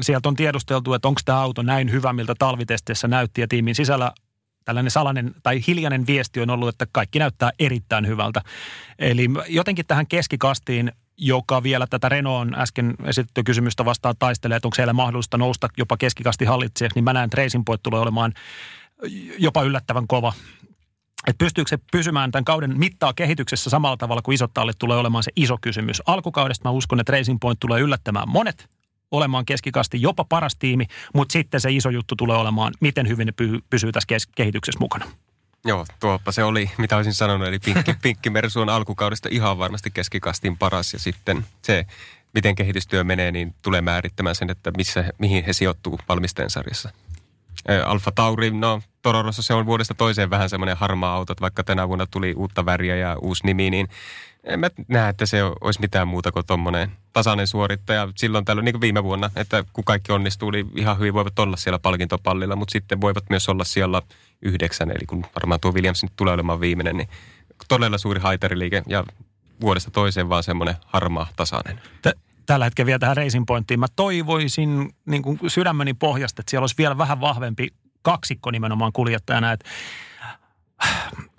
[0.01, 4.11] sieltä on tiedusteltu, että onko tämä auto näin hyvä, miltä talvitestissä näytti ja tiimin sisällä
[4.65, 8.41] tällainen salainen tai hiljainen viesti on ollut, että kaikki näyttää erittäin hyvältä.
[8.99, 14.75] Eli jotenkin tähän keskikastiin joka vielä tätä Renaultin äsken esitettyä kysymystä vastaan taistelee, että onko
[14.75, 18.33] siellä mahdollista nousta jopa keskikasti hallitsijaksi, niin mä näen, että Racing Point tulee olemaan
[19.37, 20.33] jopa yllättävän kova.
[21.27, 25.23] Että pystyykö se pysymään tämän kauden mittaa kehityksessä samalla tavalla kuin isot tallit tulee olemaan
[25.23, 26.01] se iso kysymys.
[26.05, 28.69] Alkukaudesta mä uskon, että Racing Point tulee yllättämään monet
[29.11, 33.33] olemaan keskikasti jopa paras tiimi, mutta sitten se iso juttu tulee olemaan, miten hyvin ne
[33.69, 35.05] pysyy tässä kes- kehityksessä mukana.
[35.65, 39.91] Joo, tuoppa se oli, mitä olisin sanonut, eli Pinkki, Pinkki Mersu on alkukaudesta ihan varmasti
[39.91, 41.85] keskikastin paras ja sitten se,
[42.33, 46.89] miten kehitystyö menee, niin tulee määrittämään sen, että missä, mihin he sijoittuu valmisteen sarjassa.
[47.85, 52.05] Alfa Tauri, no Tororossa se on vuodesta toiseen vähän semmoinen harmaa auto, vaikka tänä vuonna
[52.11, 53.87] tuli uutta väriä ja uusi nimi, niin
[54.43, 58.09] en mä näe, että se olisi mitään muuta kuin tuommoinen tasainen suorittaja.
[58.15, 61.57] Silloin tällöin, niin kuin viime vuonna, että kun kaikki onnistuu, niin ihan hyvin voivat olla
[61.57, 64.01] siellä palkintopallilla, mutta sitten voivat myös olla siellä
[64.41, 67.09] yhdeksän, eli kun varmaan tuo Williams nyt tulee olemaan viimeinen, niin
[67.67, 69.03] todella suuri haitariliike ja
[69.61, 71.79] vuodesta toiseen vaan semmoinen harmaa tasainen.
[72.45, 73.79] tällä hetkellä vielä tähän Racing Pointiin.
[73.79, 77.69] Mä toivoisin niin kuin sydämeni pohjasta, että siellä olisi vielä vähän vahvempi
[78.05, 79.51] kaksikko nimenomaan kuljettajana.
[79.51, 79.69] Että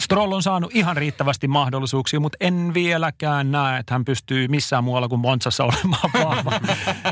[0.02, 5.08] Stroll on saanut ihan riittävästi mahdollisuuksia, mutta en vieläkään näe, että hän pystyy missään muualla
[5.08, 6.52] kuin Monsassa olemaan vahva.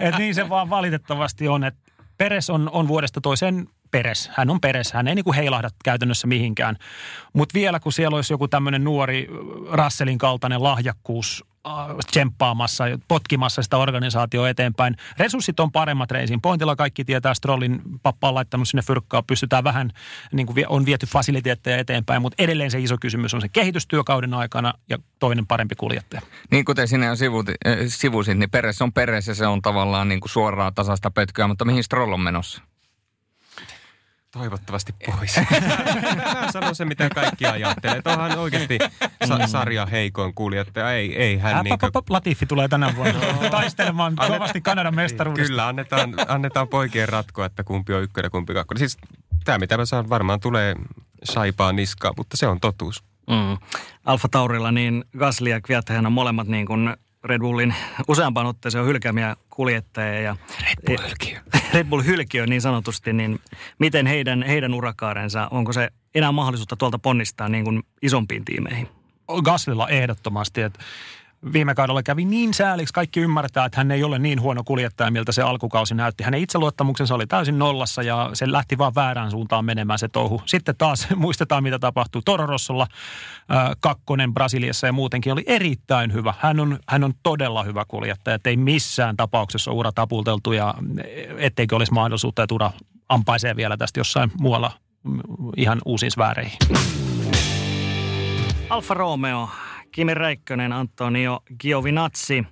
[0.01, 1.81] Et niin se vaan valitettavasti on, että
[2.19, 4.31] Peres on, on vuodesta toiseen Peres.
[4.35, 4.93] Hän on Peres.
[4.93, 6.77] Hän ei niin kuin heilahda käytännössä mihinkään.
[7.33, 9.29] Mutta vielä kun siellä olisi joku tämmöinen nuori
[9.73, 11.45] Rasselin kaltainen lahjakkuus
[12.11, 14.97] tsemppaamassa, potkimassa sitä organisaatioa eteenpäin.
[15.19, 16.41] Resurssit on paremmat reisin.
[16.41, 19.91] Pointilla kaikki tietää, Strollin pappa on laittanut sinne fyrkkaa, pystytään vähän,
[20.33, 24.75] niin kuin on viety fasiliteetteja eteenpäin, mutta edelleen se iso kysymys on se kehitystyökauden aikana
[24.91, 26.23] ja toinen parempi kuljettaja.
[26.51, 27.15] Niin kuten sinä jo
[27.89, 31.85] sivusit, niin Peres on Peres se on tavallaan niin kuin suoraa tasasta pötkyä, mutta mihin
[31.85, 32.63] Stroll on menossa?
[34.35, 35.35] Toivottavasti pois.
[36.53, 38.03] Sano se, mitä kaikki ajattelee.
[38.03, 38.79] Tuohan oikeasti
[39.25, 39.47] sa- mm.
[39.47, 40.93] sarja heikoin kuljettaja.
[40.93, 41.91] Ei, ei hän niin kuin...
[42.09, 43.21] Latifi tulee tänä vuonna
[43.51, 44.39] taistelemaan Annet...
[44.39, 45.49] kovasti Kanadan mestaruudesta.
[45.49, 48.79] Kyllä, annetaan, annetaan poikien ratkoa, että kumpi on ykkönen, kumpi kakkonen.
[48.79, 48.99] Siis
[49.45, 50.75] tämä, mitä mä saan, varmaan tulee
[51.25, 53.05] saipaa niskaa, mutta se on totuus.
[53.31, 53.59] Mm.
[54.05, 57.75] Alfa Taurilla niin Gasly ja Kviathan on molemmat niin kuin Red Bullin
[58.09, 60.21] useampaan otteeseen on hylkäämiä kuljettajia.
[60.21, 61.41] Ja Red Bull hylkiö.
[61.75, 63.41] Red Bull hylkiö niin sanotusti, niin
[63.79, 68.89] miten heidän, heidän urakaarensa, onko se enää mahdollisuutta tuolta ponnistaa niin kuin isompiin tiimeihin?
[69.45, 70.79] Gaslilla ehdottomasti, että
[71.53, 72.95] viime kaudella kävi niin sääliksi.
[72.95, 76.25] Kaikki ymmärtää, että hän ei ole niin huono kuljettaja, miltä se alkukausi näytti.
[76.25, 80.43] Hänen itseluottamuksensa oli täysin nollassa ja se lähti vaan väärään suuntaan menemään se touhu.
[80.47, 82.87] Sitten taas muistetaan, mitä tapahtuu Tororossolla.
[83.81, 86.35] kakkonen Brasiliassa ja muutenkin oli erittäin hyvä.
[86.39, 90.75] Hän on, hän on todella hyvä kuljettaja, että ei missään tapauksessa ura tapulteltu ja
[91.39, 92.71] etteikö olisi mahdollisuutta, että ura
[93.09, 94.71] ampaisee vielä tästä jossain muualla
[95.57, 96.59] ihan uusiin sfääreihin.
[98.71, 99.49] Alfa Romeo
[99.95, 102.45] Kimi Räikkönen, Antonio Giovinazzi.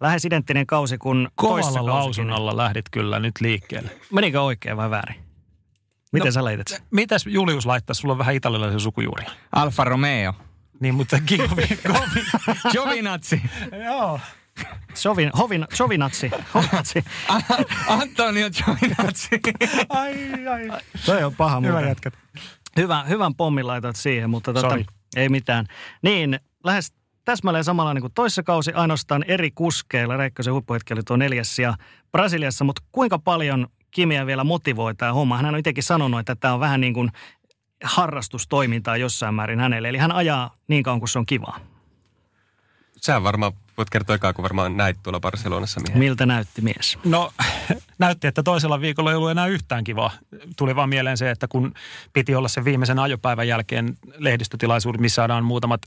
[0.00, 1.86] Lähes identtinen kausi kuin Kovalla kausikin.
[1.86, 3.90] lausunnolla lähdit kyllä nyt liikkeelle.
[4.12, 5.16] Menikö oikein vai väärin?
[6.12, 6.80] Miten No, sä leität sen?
[6.90, 7.94] Mitäs Julius laittaa?
[7.94, 9.30] Sulla on vähän italialaisia sukujuuria.
[9.52, 10.34] Alfa Romeo.
[10.80, 11.68] Niin, mutta Giovi,
[12.72, 13.42] Giovinazzi.
[13.84, 14.20] joo.
[14.94, 16.30] Sovin, hovin, Sovinatsi.
[16.54, 17.04] Hovinatsi.
[17.88, 19.40] Antonio Giovinazzi.
[19.88, 20.14] Ai,
[20.46, 20.80] ai.
[21.06, 21.88] Toi on paha Hyvä muuten.
[21.88, 22.14] jätkät.
[22.76, 24.78] Hyvä, hyvän pommin laitat siihen, mutta tota,
[25.16, 25.66] ei mitään.
[26.02, 26.92] Niin, lähes
[27.24, 30.16] täsmälleen samanlainen kuin toissa kausi, ainoastaan eri kuskeilla.
[30.16, 31.74] Räikkösen huippuhetki oli tuo neljäs ja
[32.12, 35.36] Brasiliassa, mutta kuinka paljon Kimiä vielä motivoi tämä homma?
[35.36, 37.12] Hän on itsekin sanonut, että tämä on vähän niin kuin
[37.84, 39.88] harrastustoimintaa jossain määrin hänelle.
[39.88, 41.58] Eli hän ajaa niin kauan kuin se on kivaa.
[42.96, 45.98] Sä varmaan voit kertoa ekaa, kun varmaan näit tuolla Barcelonassa miehen.
[45.98, 46.98] Miltä näytti mies?
[47.04, 47.32] No
[47.98, 50.10] näytti, että toisella viikolla ei ollut enää yhtään kivaa.
[50.56, 51.74] Tuli vaan mieleen se, että kun
[52.12, 55.80] piti olla sen viimeisen ajopäivän jälkeen lehdistötilaisuus, missä saadaan muutamat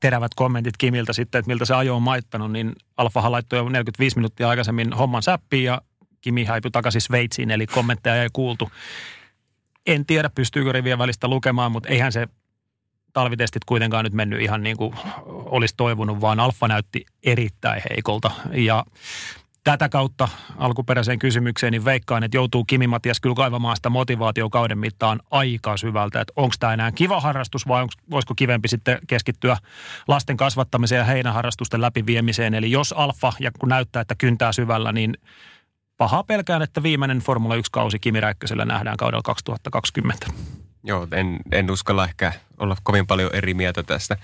[0.00, 4.16] terävät kommentit Kimiltä sitten, että miltä se ajo on maittanut, niin Alfahan laittoi jo 45
[4.16, 5.80] minuuttia aikaisemmin homman säppiin ja
[6.20, 8.70] Kimi häipyi takaisin Sveitsiin, eli kommentteja ei kuultu.
[9.86, 12.28] En tiedä, pystyykö rivien välistä lukemaan, mutta eihän se
[13.12, 14.94] talvitestit kuitenkaan nyt mennyt ihan niin kuin
[15.28, 18.30] olisi toivonut, vaan Alfa näytti erittäin heikolta.
[18.52, 18.84] Ja
[19.64, 24.78] tätä kautta alkuperäiseen kysymykseen, niin veikkaan, että joutuu Kimi Matias kyllä kaivamaan sitä motivaatio kauden
[24.78, 29.56] mittaan aika syvältä, että onko tämä enää kiva harrastus vai onks, voisiko kivempi sitten keskittyä
[30.08, 32.54] lasten kasvattamiseen ja heidän harrastusten läpiviemiseen.
[32.54, 35.16] Eli jos Alfa, ja kun näyttää, että kyntää syvällä, niin
[35.96, 40.26] pahaa pelkään, että viimeinen Formula 1-kausi Kimi Räikkösellä nähdään kaudella 2020.
[40.84, 44.16] Joo, en, en uskalla ehkä olla kovin paljon eri mieltä tästä.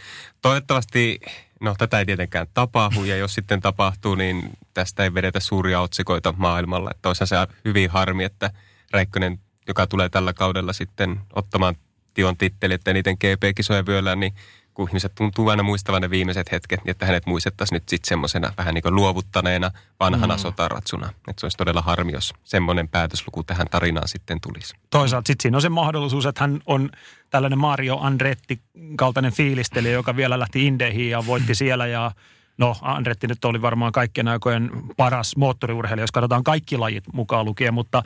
[0.42, 1.20] Toivottavasti,
[1.60, 6.34] no tätä ei tietenkään tapahdu ja jos sitten tapahtuu, niin tästä ei vedetä suuria otsikoita
[6.36, 6.90] maailmalla.
[6.94, 8.50] Että olisihan se hyvin harmi, että
[8.90, 9.38] Räikkönen,
[9.68, 11.76] joka tulee tällä kaudella sitten ottamaan
[12.14, 14.34] Tion titteli, että eniten GP-kisoja vyöllään, niin
[14.76, 18.52] kun ihmiset tuntuu aina muistavan ne viimeiset hetket, niin että hänet muistettaisiin nyt sitten semmoisena
[18.56, 19.70] vähän niin kuin luovuttaneena
[20.00, 20.38] vanhana mm.
[20.38, 21.08] sotaratsuna.
[21.08, 24.74] Että se olisi todella harmi, jos semmoinen päätösluku tähän tarinaan sitten tulisi.
[24.90, 26.90] Toisaalta sitten siinä on se mahdollisuus, että hän on
[27.30, 28.60] tällainen Mario Andretti
[28.96, 32.10] kaltainen fiilistelijä, joka vielä lähti Indeihin ja voitti siellä ja
[32.58, 37.74] No Andretti nyt oli varmaan kaikkien aikojen paras moottoriurheilija, jos katsotaan kaikki lajit mukaan lukien,
[37.74, 38.02] mutta,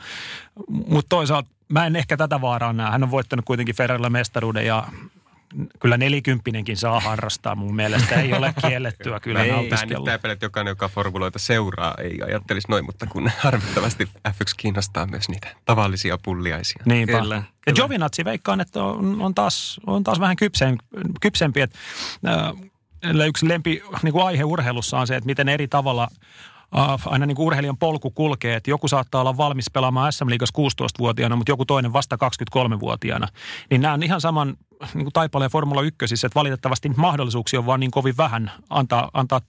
[0.87, 2.91] mutta toisaalta mä en ehkä tätä vaaraa näe.
[2.91, 4.87] Hän on voittanut kuitenkin Ferrarilla mestaruuden ja
[5.79, 8.15] kyllä nelikymppinenkin saa harrastaa mun mielestä.
[8.15, 10.13] Ei ole kiellettyä kyllä Mä en nyt nautiskella.
[10.13, 15.29] epäile, että jokainen, joka formuloita seuraa, ei ajattelisi noin, mutta kun harvittavasti F1 kiinnostaa myös
[15.29, 16.83] niitä tavallisia pulliaisia.
[16.85, 17.19] Niinpä.
[17.19, 17.75] Kyllä, Ja kyllä.
[17.75, 20.77] Giovinazzi veikkaan, että on, on, taas, on taas vähän kypsem,
[21.21, 21.61] kypsempi.
[21.61, 21.79] Että,
[22.27, 22.51] äh,
[23.27, 26.07] yksi lempi niin kuin aihe urheilussa on se, että miten eri tavalla
[27.05, 28.55] aina niin kuin urheilijan polku kulkee.
[28.55, 32.17] Että joku saattaa olla valmis pelaamaan SM-liigassa 16-vuotiaana, mutta joku toinen vasta
[32.55, 33.27] 23-vuotiaana.
[33.69, 34.57] Niin nämä on ihan saman
[34.93, 39.41] niin kuin taipaleen Formula 1, että valitettavasti mahdollisuuksia on vaan niin kovin vähän antaa, antaa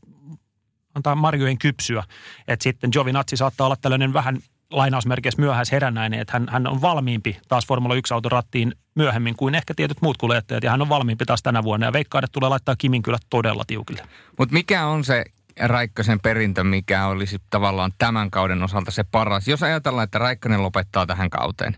[0.94, 2.04] antaa marjojen kypsyä.
[2.48, 4.38] Että sitten Giovinazzi saattaa olla tällainen vähän
[4.70, 10.02] lainausmerkeissä myöhäisherännäinen, että hän, hän on valmiimpi taas Formula 1-auton rattiin myöhemmin kuin ehkä tietyt
[10.02, 10.64] muut kuljettajat.
[10.64, 11.86] Ja hän on valmiimpi taas tänä vuonna.
[11.86, 14.02] Ja veikkaan, että tulee laittaa Kimin kyllä todella tiukille.
[14.38, 15.24] Mutta mikä on se
[15.60, 19.48] Räikkösen perintö, mikä olisi tavallaan tämän kauden osalta se paras?
[19.48, 21.76] Jos ajatellaan, että Räikkönen lopettaa tähän kauteen,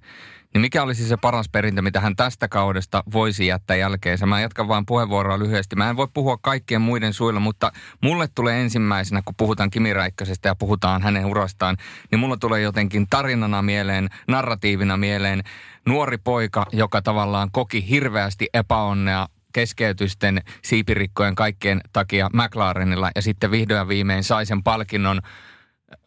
[0.55, 4.27] niin mikä olisi se paras perintö, mitä hän tästä kaudesta voisi jättää jälkeensä?
[4.27, 5.77] Mä jatkan vain puheenvuoroa lyhyesti.
[5.77, 7.73] Mä en voi puhua kaikkien muiden suilla, mutta
[8.03, 11.77] mulle tulee ensimmäisenä, kun puhutaan Kimi Räikkösestä ja puhutaan hänen urastaan,
[12.11, 15.43] niin mulle tulee jotenkin tarinana mieleen, narratiivina mieleen
[15.87, 23.79] nuori poika, joka tavallaan koki hirveästi epäonnea keskeytysten, siipirikkojen kaikkien takia McLarenilla ja sitten vihdoin
[23.79, 25.21] ja viimein sai sen palkinnon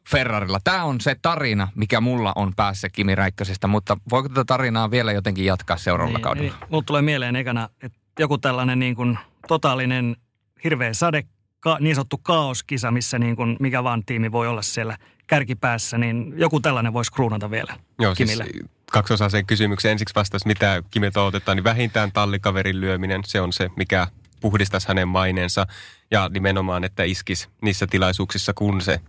[0.10, 0.60] Ferrarilla.
[0.64, 5.12] Tämä on se tarina, mikä mulla on päässä Kimi Räikkösestä, mutta voiko tätä tarinaa vielä
[5.12, 6.58] jotenkin jatkaa seuraavalla kaudella?
[6.60, 9.18] Niin, mulla tulee mieleen ekana, että joku tällainen niin kuin
[9.48, 10.16] totaalinen
[10.64, 11.24] hirveä sade,
[11.60, 14.98] ka, niin sanottu kaoskisa, missä niin kuin mikä vaan tiimi voi olla siellä
[15.28, 18.44] kärkipäässä, niin joku tällainen voisi kruunata vielä Joo, Kimille.
[18.44, 23.70] siis kaksiosaiseen kysymykseen ensiksi vastaus, mitä Kimiltä otetaan, niin vähintään tallikaverin lyöminen, se on se,
[23.76, 24.08] mikä
[24.42, 25.68] puhdistaisi hänen maineensa
[26.12, 29.02] ja nimenomaan, että iskisi niissä tilaisuuksissa, kun se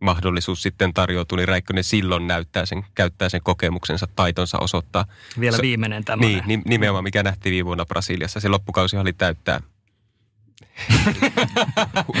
[0.00, 5.04] mahdollisuus sitten tarjoutuu, niin Räikkönen silloin näyttää sen, käyttää sen kokemuksensa, taitonsa osoittaa.
[5.40, 6.36] Vielä viimeinen tämmöinen.
[6.36, 8.40] Niin, ni- nimenomaan mikä nähtiin viime vuonna Brasiliassa.
[8.40, 9.60] Se loppukausi oli täyttää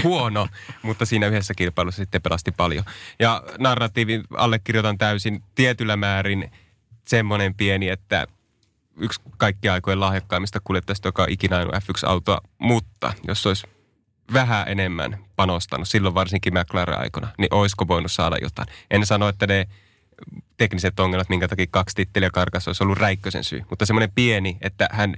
[0.04, 0.48] huono,
[0.82, 2.84] mutta siinä yhdessä kilpailussa sitten pelasti paljon.
[3.18, 6.50] Ja narratiivin allekirjoitan täysin tietyllä määrin
[7.08, 8.26] semmoinen pieni, että
[8.96, 13.66] yksi kaikkien aikojen lahjakkaimmista kuljettajista, joka on ikinä ajanut F1-autoa, mutta jos olisi
[14.32, 18.68] vähän enemmän panostanut, silloin varsinkin McLaren aikana, niin olisiko voinut saada jotain.
[18.90, 19.68] En sano, että ne
[20.56, 23.62] tekniset ongelmat, minkä takia kaksi titteliä karkas, olisi ollut Räikkösen syy.
[23.70, 25.16] Mutta semmoinen pieni, että hän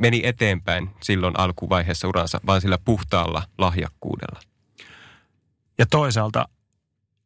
[0.00, 4.40] meni eteenpäin silloin alkuvaiheessa uransa, vaan sillä puhtaalla lahjakkuudella.
[5.78, 6.48] Ja toisaalta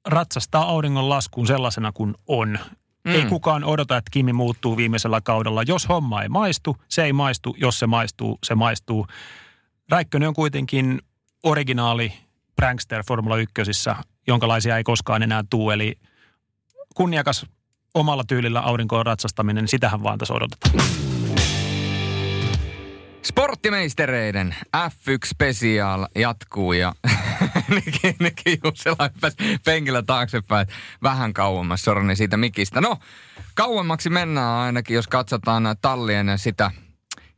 [0.06, 2.58] ratsastaa auringon laskuun sellaisena kuin on.
[3.04, 3.12] Mm.
[3.12, 5.62] Ei kukaan odota, että Kimi muuttuu viimeisellä kaudella.
[5.62, 7.56] Jos homma ei maistu, se ei maistu.
[7.58, 9.06] Jos se maistuu, se maistuu.
[9.90, 11.02] Räikkönen on kuitenkin
[11.42, 12.12] originaali
[12.56, 13.52] prankster Formula 1,
[14.26, 15.70] jonkalaisia ei koskaan enää tuu.
[15.70, 15.98] Eli
[16.94, 17.46] kunniakas
[17.94, 20.74] omalla tyylillä aurinkoon ratsastaminen, sitähän vaan tässä odotetaan.
[23.24, 26.94] Sporttimeistereiden F1 Special jatkuu ja
[27.68, 29.10] nekin, nekin Jussela
[29.64, 30.66] penkillä taaksepäin
[31.02, 32.80] vähän kauemmas sorni siitä mikistä.
[32.80, 32.96] No,
[33.54, 36.70] kauemmaksi mennään ainakin, jos katsotaan tallien sitä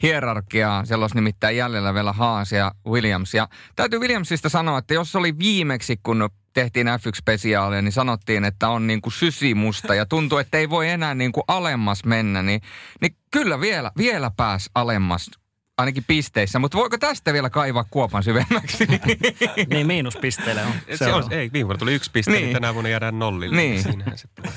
[0.03, 0.85] hierarkiaa.
[0.85, 3.35] Siellä olisi nimittäin jäljellä vielä Haas ja Williams.
[3.35, 8.87] Ja täytyy Williamsista sanoa, että jos oli viimeksi, kun tehtiin F1-spesiaalia, niin sanottiin, että on
[8.87, 12.61] niin kuin sysimusta ja tuntuu, että ei voi enää niin kuin alemmas mennä, niin,
[13.01, 15.31] niin kyllä vielä, vielä pääs alemmas
[15.77, 18.87] ainakin pisteissä, mutta voiko tästä vielä kaivaa kuopan syvemmäksi?
[19.71, 20.73] niin, miinuspisteille on.
[20.91, 21.33] Se, se on.
[21.33, 22.43] Ei, viime vuonna tuli yksi piste, niin.
[22.43, 23.57] niin tänä vuonna jäädään nollille.
[23.57, 23.83] Niin.
[23.83, 24.53] Siinähän se tulee.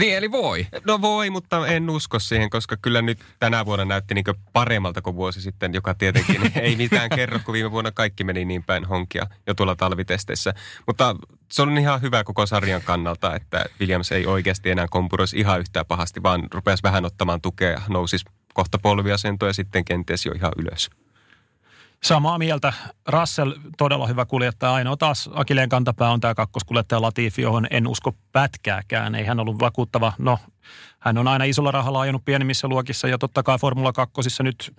[0.00, 0.66] Niin, eli voi.
[0.86, 5.16] No voi, mutta en usko siihen, koska kyllä nyt tänä vuonna näytti niin paremmalta kuin
[5.16, 9.26] vuosi sitten, joka tietenkin ei mitään kerro, kun viime vuonna kaikki meni niin päin honkia
[9.46, 10.54] jo tuolla talvitesteissä.
[10.86, 11.16] Mutta
[11.52, 15.86] se on ihan hyvä koko sarjan kannalta, että Williams ei oikeasti enää kompuroisi ihan yhtään
[15.86, 18.24] pahasti, vaan rupesi vähän ottamaan tukea ja nousisi
[18.56, 20.90] kohta polviasentoja sitten kenties jo ihan ylös.
[22.02, 22.72] Samaa mieltä.
[23.08, 24.74] Russell todella hyvä kuljettaja.
[24.74, 29.14] Ainoa taas Akileen kantapää on tämä kakkoskuljettaja Latifi, johon en usko pätkääkään.
[29.14, 30.12] Ei hän ollut vakuuttava.
[30.18, 30.38] No,
[30.98, 34.76] hän on aina isolla rahalla ajanut pienemmissä luokissa ja totta kai Formula 2 nyt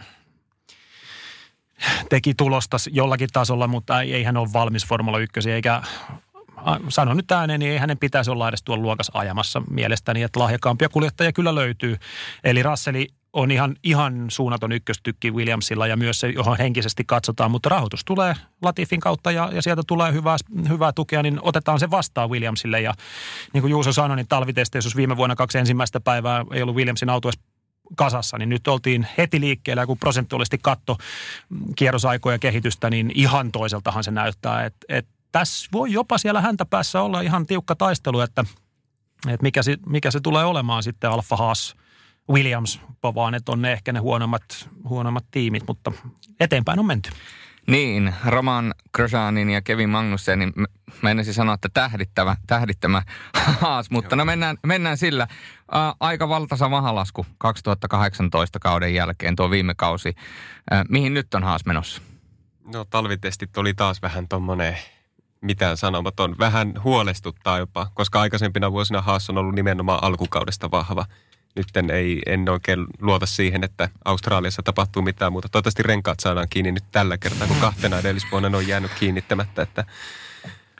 [2.09, 5.81] teki tulosta jollakin tasolla, mutta ei, ei hän ole valmis Formula 1 eikä
[6.89, 10.89] sanon nyt ääneen, niin ei hänen pitäisi olla edes tuolla luokassa ajamassa mielestäni, että lahjakaampia
[10.89, 11.97] kuljettajia kyllä löytyy.
[12.43, 17.69] Eli Rasseli on ihan, ihan suunnaton ykköstykki Williamsilla ja myös se, johon henkisesti katsotaan, mutta
[17.69, 20.37] rahoitus tulee Latifin kautta ja, ja sieltä tulee hyvää,
[20.69, 22.81] hyvää tukea, niin otetaan se vastaan Williamsille.
[22.81, 22.93] Ja
[23.53, 27.09] niin kuin Juuso sanoi, niin talvitesteissä, jos viime vuonna kaksi ensimmäistä päivää ei ollut Williamsin
[27.09, 27.29] auto
[27.95, 30.97] kasassa, niin nyt oltiin heti liikkeellä, kun prosentuaalisesti katto
[31.75, 37.01] kierrosaikoja kehitystä, niin ihan toiseltahan se näyttää, että, että tässä voi jopa siellä häntä päässä
[37.01, 38.45] olla ihan tiukka taistelu, että,
[39.27, 41.75] että mikä, se, mikä se tulee olemaan sitten Alfa Haas–
[42.29, 45.91] Williams, vaan että on ne ehkä ne huonommat, huonommat tiimit, mutta
[46.39, 47.09] eteenpäin on menty.
[47.67, 50.53] Niin, Roman Grosjeanin ja Kevin Magnussenin,
[51.01, 53.01] menisin sanoa, että tähdittävä, tähdittämä
[53.61, 55.23] haas, mutta no mennään, mennään sillä.
[55.23, 60.15] Ä, aika valtasa mahalasku 2018 kauden jälkeen, tuo viime kausi.
[60.73, 62.01] Ä, mihin nyt on haas menossa?
[62.73, 64.77] No talvitestit oli taas vähän tuommoinen
[65.41, 66.35] mitään sanomaton.
[66.39, 71.05] Vähän huolestuttaa jopa, koska aikaisempina vuosina Haas on ollut nimenomaan alkukaudesta vahva–
[71.57, 75.49] nyt ei, en oikein luota siihen, että Australiassa tapahtuu mitään muuta.
[75.49, 79.61] Toivottavasti renkaat saadaan kiinni nyt tällä kertaa, kun kahtena edellisvuonna on jäänyt kiinnittämättä.
[79.61, 79.85] Että,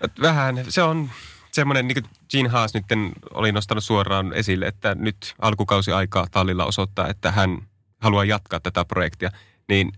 [0.02, 1.10] että vähän, se on
[1.52, 2.86] semmoinen, niin kuin Gene Haas nyt
[3.34, 7.58] oli nostanut suoraan esille, että nyt alkukausi aikaa tallilla osoittaa, että hän
[8.00, 9.32] haluaa jatkaa tätä projektia,
[9.68, 9.94] niin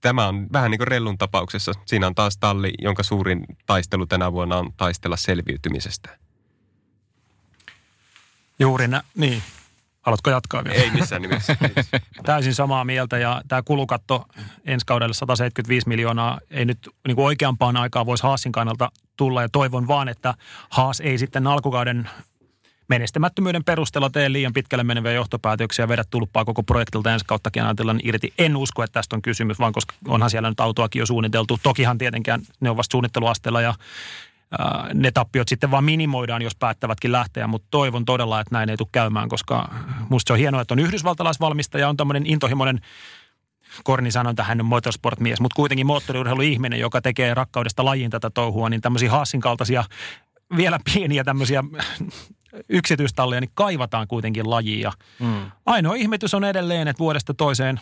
[0.00, 1.72] tämä on vähän niin kuin Rellun tapauksessa.
[1.86, 6.18] Siinä on taas talli, jonka suurin taistelu tänä vuonna on taistella selviytymisestä.
[8.58, 9.42] Juuri nä- niin.
[10.04, 10.76] Haluatko jatkaa vielä?
[10.76, 11.56] Ei missään nimessä.
[12.26, 14.24] Täysin samaa mieltä ja tämä kulukatto
[14.64, 19.48] ensi kaudelle 175 miljoonaa ei nyt niin kuin oikeampaan aikaan voisi Haasin kannalta tulla ja
[19.48, 20.34] toivon vaan, että
[20.70, 22.08] Haas ei sitten alkukauden
[22.88, 28.00] menestämättömyyden perusteella tee liian pitkälle meneviä johtopäätöksiä ja vedä tulppaa koko projektilta ensi kauttakin ajatellaan
[28.02, 28.32] irti.
[28.38, 31.58] En usko, että tästä on kysymys, vaan koska onhan siellä nyt autoakin jo suunniteltu.
[31.62, 33.74] Tokihan tietenkään ne on vasta suunnitteluasteella ja
[34.94, 38.88] ne tappiot sitten vaan minimoidaan, jos päättävätkin lähteä, mutta toivon todella, että näin ei tule
[38.92, 39.68] käymään, koska
[40.08, 42.80] musta se on hienoa, että on yhdysvaltalaisvalmistaja, on tämmöinen intohimoinen
[43.84, 48.68] Korni sanoi, että hän on motorsport-mies, mutta kuitenkin moottoriurheiluihminen, joka tekee rakkaudesta lajiin tätä touhua,
[48.70, 49.84] niin tämmöisiä Hassin kaltaisia
[50.56, 51.64] vielä pieniä tämmöisiä
[52.68, 54.92] yksityistalleja, niin kaivataan kuitenkin lajia.
[55.20, 55.50] Mm.
[55.66, 57.80] Ainoa ihmetys on edelleen, että vuodesta toiseen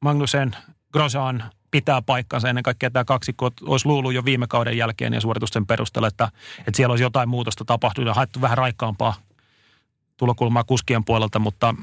[0.00, 0.56] Magnusen,
[0.92, 2.48] Grosjean, pitää paikkansa.
[2.48, 6.76] Ennen kaikkea tämä kaksikko olisi luullut jo viime kauden jälkeen ja suoritusten perusteella, että, että
[6.76, 9.14] siellä olisi jotain muutosta tapahtunut ja haettu vähän raikkaampaa
[10.16, 11.74] tulokulmaa kuskien puolelta, mutta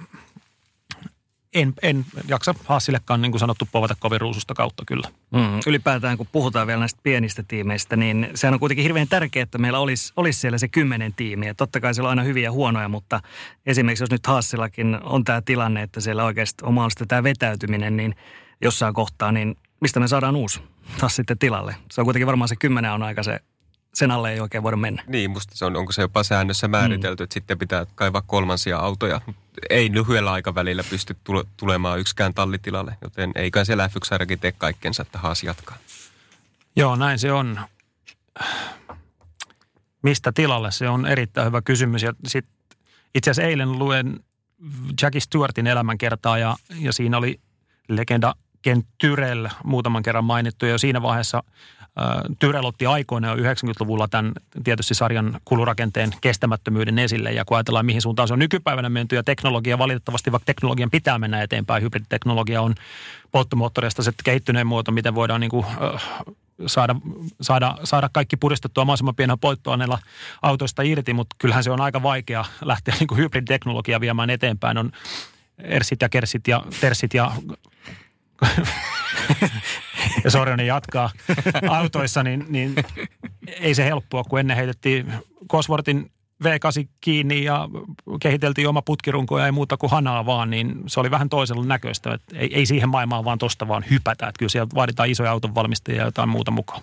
[1.53, 5.07] en, en jaksa Haasillekaan, niin kuin sanottu, povata kovin ruususta kautta kyllä.
[5.31, 9.57] Mm, ylipäätään, kun puhutaan vielä näistä pienistä tiimeistä, niin sehän on kuitenkin hirveän tärkeää, että
[9.57, 11.53] meillä olisi, olisi siellä se kymmenen tiimiä.
[11.53, 13.21] Totta kai siellä on aina hyviä ja huonoja, mutta
[13.65, 18.15] esimerkiksi jos nyt Haasillakin on tämä tilanne, että siellä oikeasti on mahdollista tämä vetäytyminen, niin
[18.61, 20.61] jossain kohtaa, niin mistä me saadaan uusi
[20.99, 21.75] taas sitten tilalle.
[21.91, 23.39] Se on kuitenkin varmaan se kymmenen on aika se
[23.93, 25.03] sen alle ei oikein voida mennä.
[25.07, 27.23] Niin, musta se on, onko se jopa säännössä määritelty, mm.
[27.23, 29.21] että sitten pitää kaivaa kolmansia autoja.
[29.69, 33.95] Ei lyhyellä aikavälillä pysty tule, tulemaan yksikään tallitilalle, joten eikä se f
[34.41, 35.77] tee kaikkensa, että haas jatkaa.
[36.75, 37.59] Joo, näin se on.
[40.01, 40.71] Mistä tilalle?
[40.71, 42.03] Se on erittäin hyvä kysymys.
[42.03, 42.45] Ja sit,
[43.15, 44.19] itse asiassa eilen luen
[45.01, 47.39] Jackie Stewartin elämänkertaa ja, ja siinä oli
[47.87, 50.65] legenda Ken Tyrell muutaman kerran mainittu.
[50.65, 51.43] Ja siinä vaiheessa
[52.39, 54.31] Tyrell otti aikoina jo 90-luvulla tämän
[54.63, 57.31] tietysti sarjan kulurakenteen kestämättömyyden esille.
[57.31, 61.19] Ja kun ajatellaan, mihin suuntaan se on nykypäivänä menty ja teknologia valitettavasti, vaikka teknologian pitää
[61.19, 62.75] mennä eteenpäin, hybriditeknologia on
[63.31, 65.65] polttomoottoreista se kehittyneen muoto, miten voidaan niin kuin,
[66.67, 66.95] saada,
[67.41, 69.99] saada, saada kaikki puristettua mahdollisimman pienellä polttoaineella
[70.41, 74.77] autoista irti, mutta kyllähän se on aika vaikea lähteä niin hybriditeknologiaa viemään eteenpäin.
[74.77, 74.91] On
[75.57, 77.31] ersit ja kersit ja tersit ja
[80.23, 81.09] ja Sorjonen jatkaa
[81.69, 82.75] autoissa, niin, niin
[83.47, 85.13] ei se helppoa, kun ennen heitettiin
[85.51, 86.11] Cosworthin
[86.43, 87.69] V8 kiinni ja
[88.21, 92.13] kehiteltiin oma putkirunko ja ei muuta kuin hanaa vaan, niin se oli vähän toisella näköistä.
[92.13, 94.27] Että ei, ei siihen maailmaan vaan tosta vaan hypätä.
[94.27, 96.81] Että kyllä siellä vaaditaan isoja autonvalmistajia ja jotain muuta mukaan.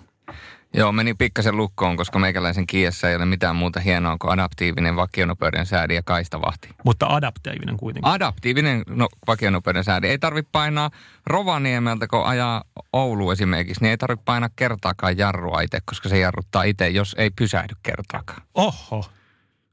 [0.73, 5.65] Joo, meni pikkasen lukkoon, koska meikäläisen kiessä ei ole mitään muuta hienoa kuin adaptiivinen vakionopeuden
[5.65, 6.69] säädi ja kaistavahti.
[6.85, 8.11] Mutta adaptiivinen kuitenkin.
[8.11, 10.07] Adaptiivinen no, vakionopeuden säädi.
[10.07, 10.91] Ei tarvitse painaa
[11.25, 12.63] Rovaniemeltä, kun ajaa
[12.93, 17.29] Oulu esimerkiksi, niin ei tarvitse painaa kertaakaan jarrua itse, koska se jarruttaa itse, jos ei
[17.29, 18.41] pysähdy kertaakaan.
[18.55, 19.05] Oho.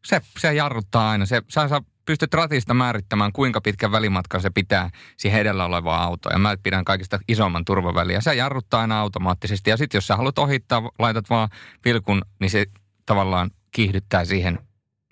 [0.05, 1.26] Se, se jarruttaa aina.
[1.26, 6.32] Se, sä, sä pystyt ratista määrittämään, kuinka pitkän välimatkan se pitää siihen edellä olevaa autoa.
[6.32, 8.20] Ja mä pidän kaikista isomman turvaväliä.
[8.20, 9.70] Se jarruttaa aina automaattisesti.
[9.70, 11.48] Ja sitten jos sä haluat ohittaa, laitat vaan
[11.84, 12.66] vilkun, niin se
[13.07, 14.59] tavallaan kiihdyttää siihen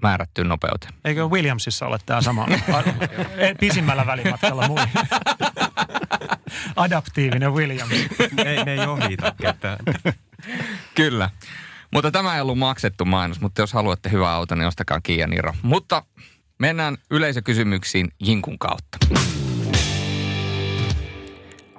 [0.03, 0.93] määrättyyn nopeuteen.
[1.05, 2.47] Eikö Williamsissa ole tämä sama?
[3.61, 4.79] Pisimmällä välimatkalla muu.
[6.77, 7.93] Adaptiivinen Williams.
[8.33, 9.79] ne, ne ei ohita ketään.
[10.95, 11.31] Kyllä.
[11.93, 15.55] Mutta tämä ei ollut maksettu mainos, mutta jos haluatte hyvää auto, niin ostakaa Kia Niro.
[15.63, 16.03] Mutta
[16.59, 18.99] Mennään yleisökysymyksiin Jinkun kautta.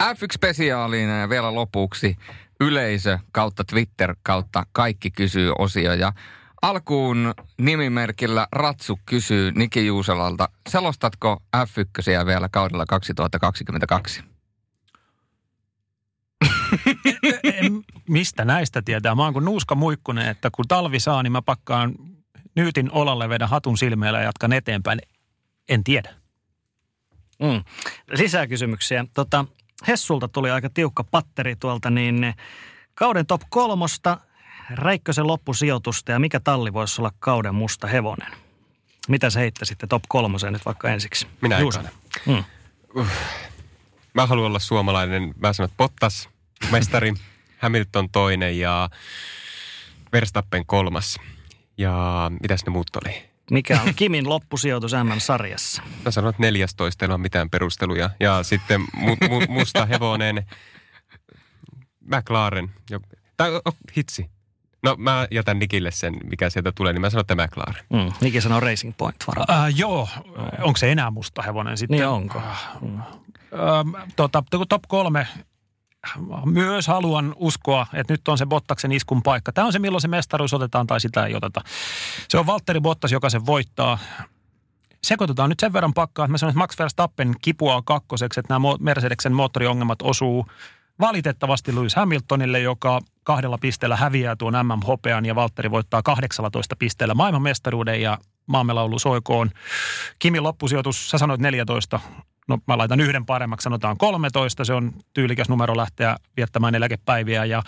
[0.03, 2.17] F1-spesiaaliin ja vielä lopuksi
[2.61, 5.93] yleisö kautta Twitter kautta kaikki kysyy osio.
[5.93, 6.13] Ja
[6.61, 14.24] alkuun nimimerkillä Ratsu kysyy Niki Juuselalta, selostatko F1 vielä kaudella 2022?
[18.09, 19.15] Mistä näistä tietää?
[19.15, 21.95] Mä oon kuin nuuska muikkunen, että kun talvi saa, niin mä pakkaan
[22.56, 25.01] nyytin olalle, vedän hatun silmeillä ja jatkan eteenpäin.
[25.70, 26.14] En tiedä.
[27.39, 27.64] Mm.
[28.18, 29.06] Lisää kysymyksiä.
[29.14, 29.45] Tota,
[29.88, 32.34] Hessulta tuli aika tiukka patteri tuolta, niin
[32.93, 34.18] kauden top kolmosta,
[34.70, 38.32] Räikkösen loppusijoitusta ja mikä talli voisi olla kauden musta hevonen?
[39.08, 41.28] Mitä sä heittäisitte top kolmoseen nyt vaikka ensiksi?
[41.41, 41.91] Minä Juusanen.
[42.26, 42.43] Mm.
[42.95, 43.08] Uh.
[44.14, 45.34] Mä haluan olla suomalainen.
[45.38, 46.30] Mä sanon, että Bottas,
[46.72, 47.14] mestari,
[47.62, 48.89] Hamilton toinen ja
[50.14, 51.20] Verstappen kolmas.
[51.78, 53.34] Ja mitäs ne muut oli?
[53.51, 55.82] Mikä on Kimin loppusijoitus M-sarjassa?
[56.05, 58.09] Mä sanon, että 14, ei ole mitään perusteluja.
[58.19, 60.45] Ja sitten mu, mu, musta hevonen,
[61.99, 62.71] McLaren.
[62.89, 62.99] Jo,
[63.38, 64.30] tai oh, hitsi.
[64.84, 67.84] No mä jätän Nikille sen, mikä sieltä tulee, niin mä sanon, että McLaren.
[67.89, 69.65] Mm, Niki sanoo Racing Point varaa.
[69.67, 70.09] Uh, joo,
[70.61, 71.97] onko se enää musta hevonen sitten?
[71.97, 72.41] Niin onko.
[72.82, 72.99] Uh, uh,
[74.15, 75.28] tota, top kolme
[76.45, 79.51] myös haluan uskoa, että nyt on se Bottaksen iskun paikka.
[79.51, 81.62] Tämä on se, milloin se mestaruus otetaan tai sitä ei oteta.
[82.30, 83.97] Se on Valtteri Bottas, joka sen voittaa.
[85.04, 88.68] Sekoitetaan nyt sen verran pakkaa, että mä sanon, että Max Verstappen kipuaa kakkoseksi, että nämä
[88.80, 90.47] Mercedeksen moottoriongelmat osuu
[90.99, 98.01] valitettavasti Lewis Hamiltonille, joka kahdella pisteellä häviää tuon MM-hopean ja Valtteri voittaa 18 pisteellä maailmanmestaruuden
[98.01, 99.51] ja maamme laulu soikoon.
[100.20, 101.99] Kimin loppusijoitus, sä sanoit 14,
[102.48, 104.66] no mä laitan yhden paremmaksi, sanotaan 13.
[104.66, 107.46] Se on tyylikäs numero lähteä viettämään eläkepäiviä.
[107.46, 107.64] Ja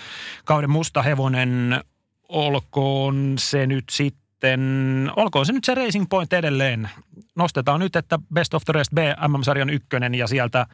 [0.46, 1.84] kauden musta hevonen,
[2.30, 6.90] olkoon se nyt sitten, olkoon se nyt se Racing Point edelleen.
[7.36, 8.98] Nostetaan nyt, että Best of the Rest B,
[9.28, 10.66] MM-sarjan ykkönen ja sieltä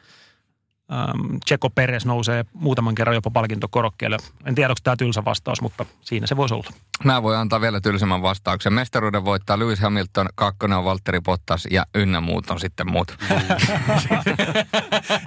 [0.92, 4.16] ähm, Checo Perez nousee muutaman kerran jopa palkintokorokkeelle.
[4.46, 6.70] En tiedä, onko tämä tylsä vastaus, mutta siinä se voisi olla.
[7.04, 8.72] Mä voin antaa vielä tylsemmän vastauksen.
[8.72, 13.16] Mestaruuden voittaa Lewis Hamilton, kakkonen on Valtteri Bottas ja ynnä muut on sitten muut.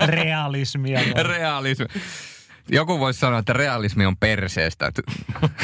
[0.05, 0.99] Realismia.
[1.23, 1.85] Realismi.
[2.69, 4.91] Joku voisi sanoa, että realismi on perseestä.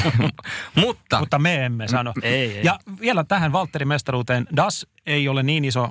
[0.75, 1.19] Mutta...
[1.19, 2.13] Mutta me emme sano.
[2.21, 2.63] Ei, ei.
[2.63, 4.47] Ja vielä tähän Valtteri mestaruuteen.
[4.55, 5.89] Das ei ole niin iso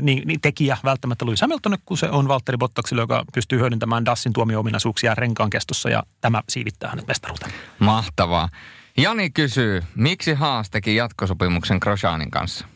[0.00, 4.32] niin, niin tekijä välttämättä Lewis Hamilton, kun se on Valtteri Bottaksille, joka pystyy hyödyntämään Dassin
[4.32, 7.52] tuomio-ominaisuuksia renkaan kestossa ja tämä siivittää hänet mestaruuteen.
[7.78, 8.48] Mahtavaa.
[8.96, 12.66] Jani kysyy, miksi Haas teki jatkosopimuksen Grosjeanin kanssa?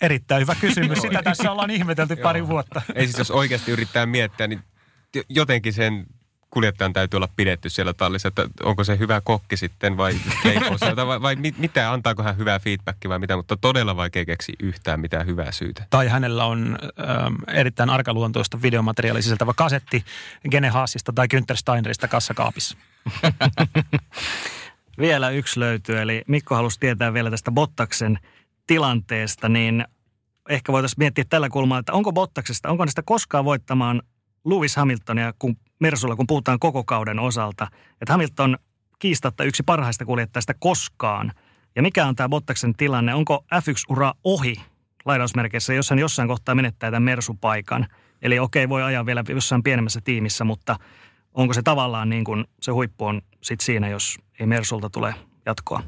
[0.00, 0.98] Erittäin hyvä kysymys.
[0.98, 2.82] Sitä tässä ollaan ihmetelty pari vuotta.
[2.94, 4.60] Ei siis jos oikeasti yrittää miettiä, niin
[5.28, 6.06] jotenkin sen
[6.50, 11.06] kuljettajan täytyy olla pidetty siellä tallissa, että onko se hyvä kokki sitten vai leipoo sieltä
[11.06, 15.00] vai, vai mit, mitä, antaako hän hyvää feedbackia vai mitä, mutta todella vaikea keksiä yhtään
[15.00, 15.86] mitään hyvää syytä.
[15.90, 20.04] Tai hänellä on ähm, erittäin arkaluontoista videomateriaalia sisältävä kasetti
[20.50, 22.76] Gene Haasista tai Günther Steinerista kassakaapissa.
[24.98, 28.18] Vielä yksi löytyy, eli Mikko halusi tietää vielä tästä Bottaksen
[28.66, 29.84] tilanteesta, niin
[30.48, 34.02] ehkä voitaisiin miettiä tällä kulmalla, että onko Bottaksesta, onko näistä koskaan voittamaan
[34.44, 37.66] Lewis Hamiltonia kun Mersulla, kun puhutaan koko kauden osalta.
[38.00, 38.58] Että Hamilton
[38.98, 41.32] kiistatta yksi parhaista kuljettajista koskaan.
[41.76, 43.14] Ja mikä on tämä Bottaksen tilanne?
[43.14, 44.54] Onko F1-ura ohi
[45.04, 47.86] lainausmerkeissä, jos hän jossain kohtaa menettää tämän Mersu-paikan?
[48.22, 50.76] Eli okei, voi ajaa vielä jossain pienemmässä tiimissä, mutta
[51.34, 55.14] onko se tavallaan niin kuin se huippu on sit siinä, jos ei Mersulta tule
[55.46, 55.82] jatkoa?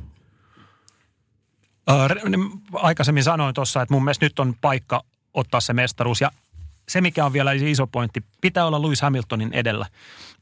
[2.73, 5.03] aikaisemmin sanoin tuossa, että mun mielestä nyt on paikka
[5.35, 6.21] ottaa se mestaruus.
[6.21, 6.31] Ja
[6.91, 9.87] se, mikä on vielä iso pointti, pitää olla Lewis Hamiltonin edellä.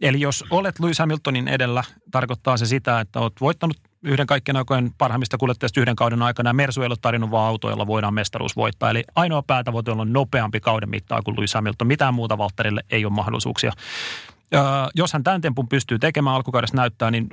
[0.01, 4.91] Eli jos olet Lewis Hamiltonin edellä, tarkoittaa se sitä, että olet voittanut yhden kaikkien aikojen
[4.99, 6.53] parhaimmista kuljettajista yhden kauden aikana.
[6.53, 8.91] Mersu ei ole tarjonnut vaan auto, jolla voidaan mestaruus voittaa.
[8.91, 11.87] Eli ainoa päätavoite on nopeampi kauden mittaa kuin Lewis Hamilton.
[11.87, 13.73] Mitään muuta Valtterille ei ole mahdollisuuksia.
[14.55, 14.61] Öö,
[14.95, 17.29] jos hän tämän tempun pystyy tekemään alkukaudessa näyttää, niin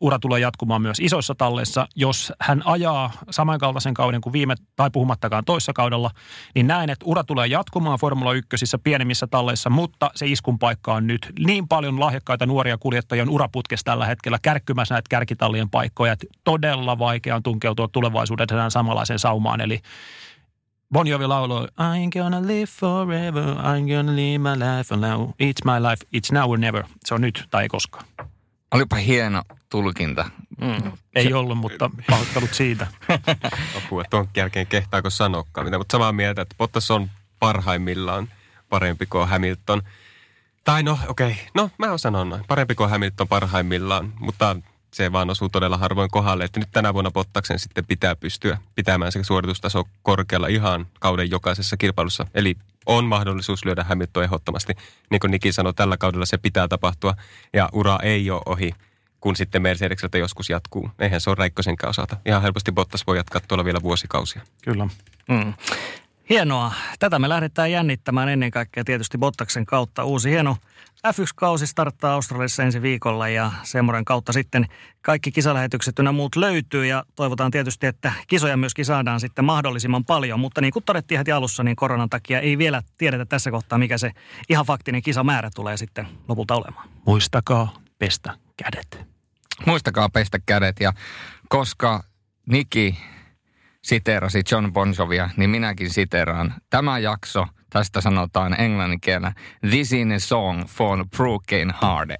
[0.00, 1.86] ura tulee jatkumaan myös isoissa talleissa.
[1.96, 6.10] Jos hän ajaa samankaltaisen kauden kuin viime, tai puhumattakaan toissa kaudella,
[6.54, 11.06] niin näen, että ura tulee jatkumaan Formula 1 pienemmissä talleissa, mutta se iskun paikka on
[11.06, 16.26] nyt niin paljon lahjakkaita nuoria kuljettajia on uraputkessa tällä hetkellä kärkkymässä näitä kärkitallien paikkoja, että
[16.44, 19.60] todella vaikea on tunkeutua tulevaisuudessa samanlaiseen saumaan.
[19.60, 19.80] Eli
[20.92, 25.28] Bon Jovi lauloi, I'm gonna live forever, I'm gonna live my life now.
[25.28, 26.84] It's my life, it's now or never.
[27.04, 28.04] Se on nyt tai ei koskaan.
[28.74, 30.30] Olipa hieno tulkinta.
[30.60, 30.92] Mm.
[31.14, 32.86] Ei ollut, mutta pahoittelut siitä.
[33.78, 38.28] Apua, tuon jälkeen kehtaako sanokaan mitä, mutta samaa mieltä, että Bottas on parhaimmillaan
[38.68, 39.82] parempi kuin Hamilton.
[40.64, 41.44] Tai no, okei, okay.
[41.54, 42.44] no mä sanon noin.
[42.48, 44.56] Parempi kuin Hamilton parhaimmillaan, mutta
[44.94, 49.12] se vaan osuu todella harvoin kohdalle, että nyt tänä vuonna Bottaksen sitten pitää pystyä pitämään
[49.12, 52.26] se suoritustaso korkealla ihan kauden jokaisessa kilpailussa.
[52.34, 52.56] Eli
[52.86, 54.72] on mahdollisuus lyödä Hamilton ehdottomasti.
[55.10, 57.14] Niin kuin Niki sanoi, tällä kaudella se pitää tapahtua
[57.52, 58.72] ja ura ei ole ohi
[59.20, 60.90] kun sitten Mercedekseltä joskus jatkuu.
[60.98, 62.16] Eihän se ole Räikkösenkään osalta.
[62.26, 64.42] Ihan helposti Bottas voi jatkaa tuolla vielä vuosikausia.
[64.64, 64.88] Kyllä.
[65.28, 65.54] Mm.
[66.30, 66.72] Hienoa.
[66.98, 70.04] Tätä me lähdetään jännittämään ennen kaikkea tietysti Bottaksen kautta.
[70.04, 70.56] Uusi hieno
[71.06, 74.66] F1-kausi starttaa Australiassa ensi viikolla ja semmoinen kautta sitten
[75.02, 80.40] kaikki kisalähetykset ynnä muut löytyy ja toivotaan tietysti, että kisoja myöskin saadaan sitten mahdollisimman paljon.
[80.40, 83.98] Mutta niin kuin todettiin heti alussa, niin koronan takia ei vielä tiedetä tässä kohtaa, mikä
[83.98, 84.10] se
[84.48, 86.88] ihan faktinen kisamäärä tulee sitten lopulta olemaan.
[87.06, 89.06] Muistakaa pestä kädet.
[89.66, 90.92] Muistakaa pestä kädet ja
[91.48, 92.04] koska
[92.46, 92.98] Niki
[93.84, 96.54] siteerasi John Bon Jovia, niin minäkin siteeraan.
[96.70, 99.32] Tämä jakso, tästä sanotaan englannin kielellä,
[99.70, 102.16] This is a song for Brooklyn Hardy.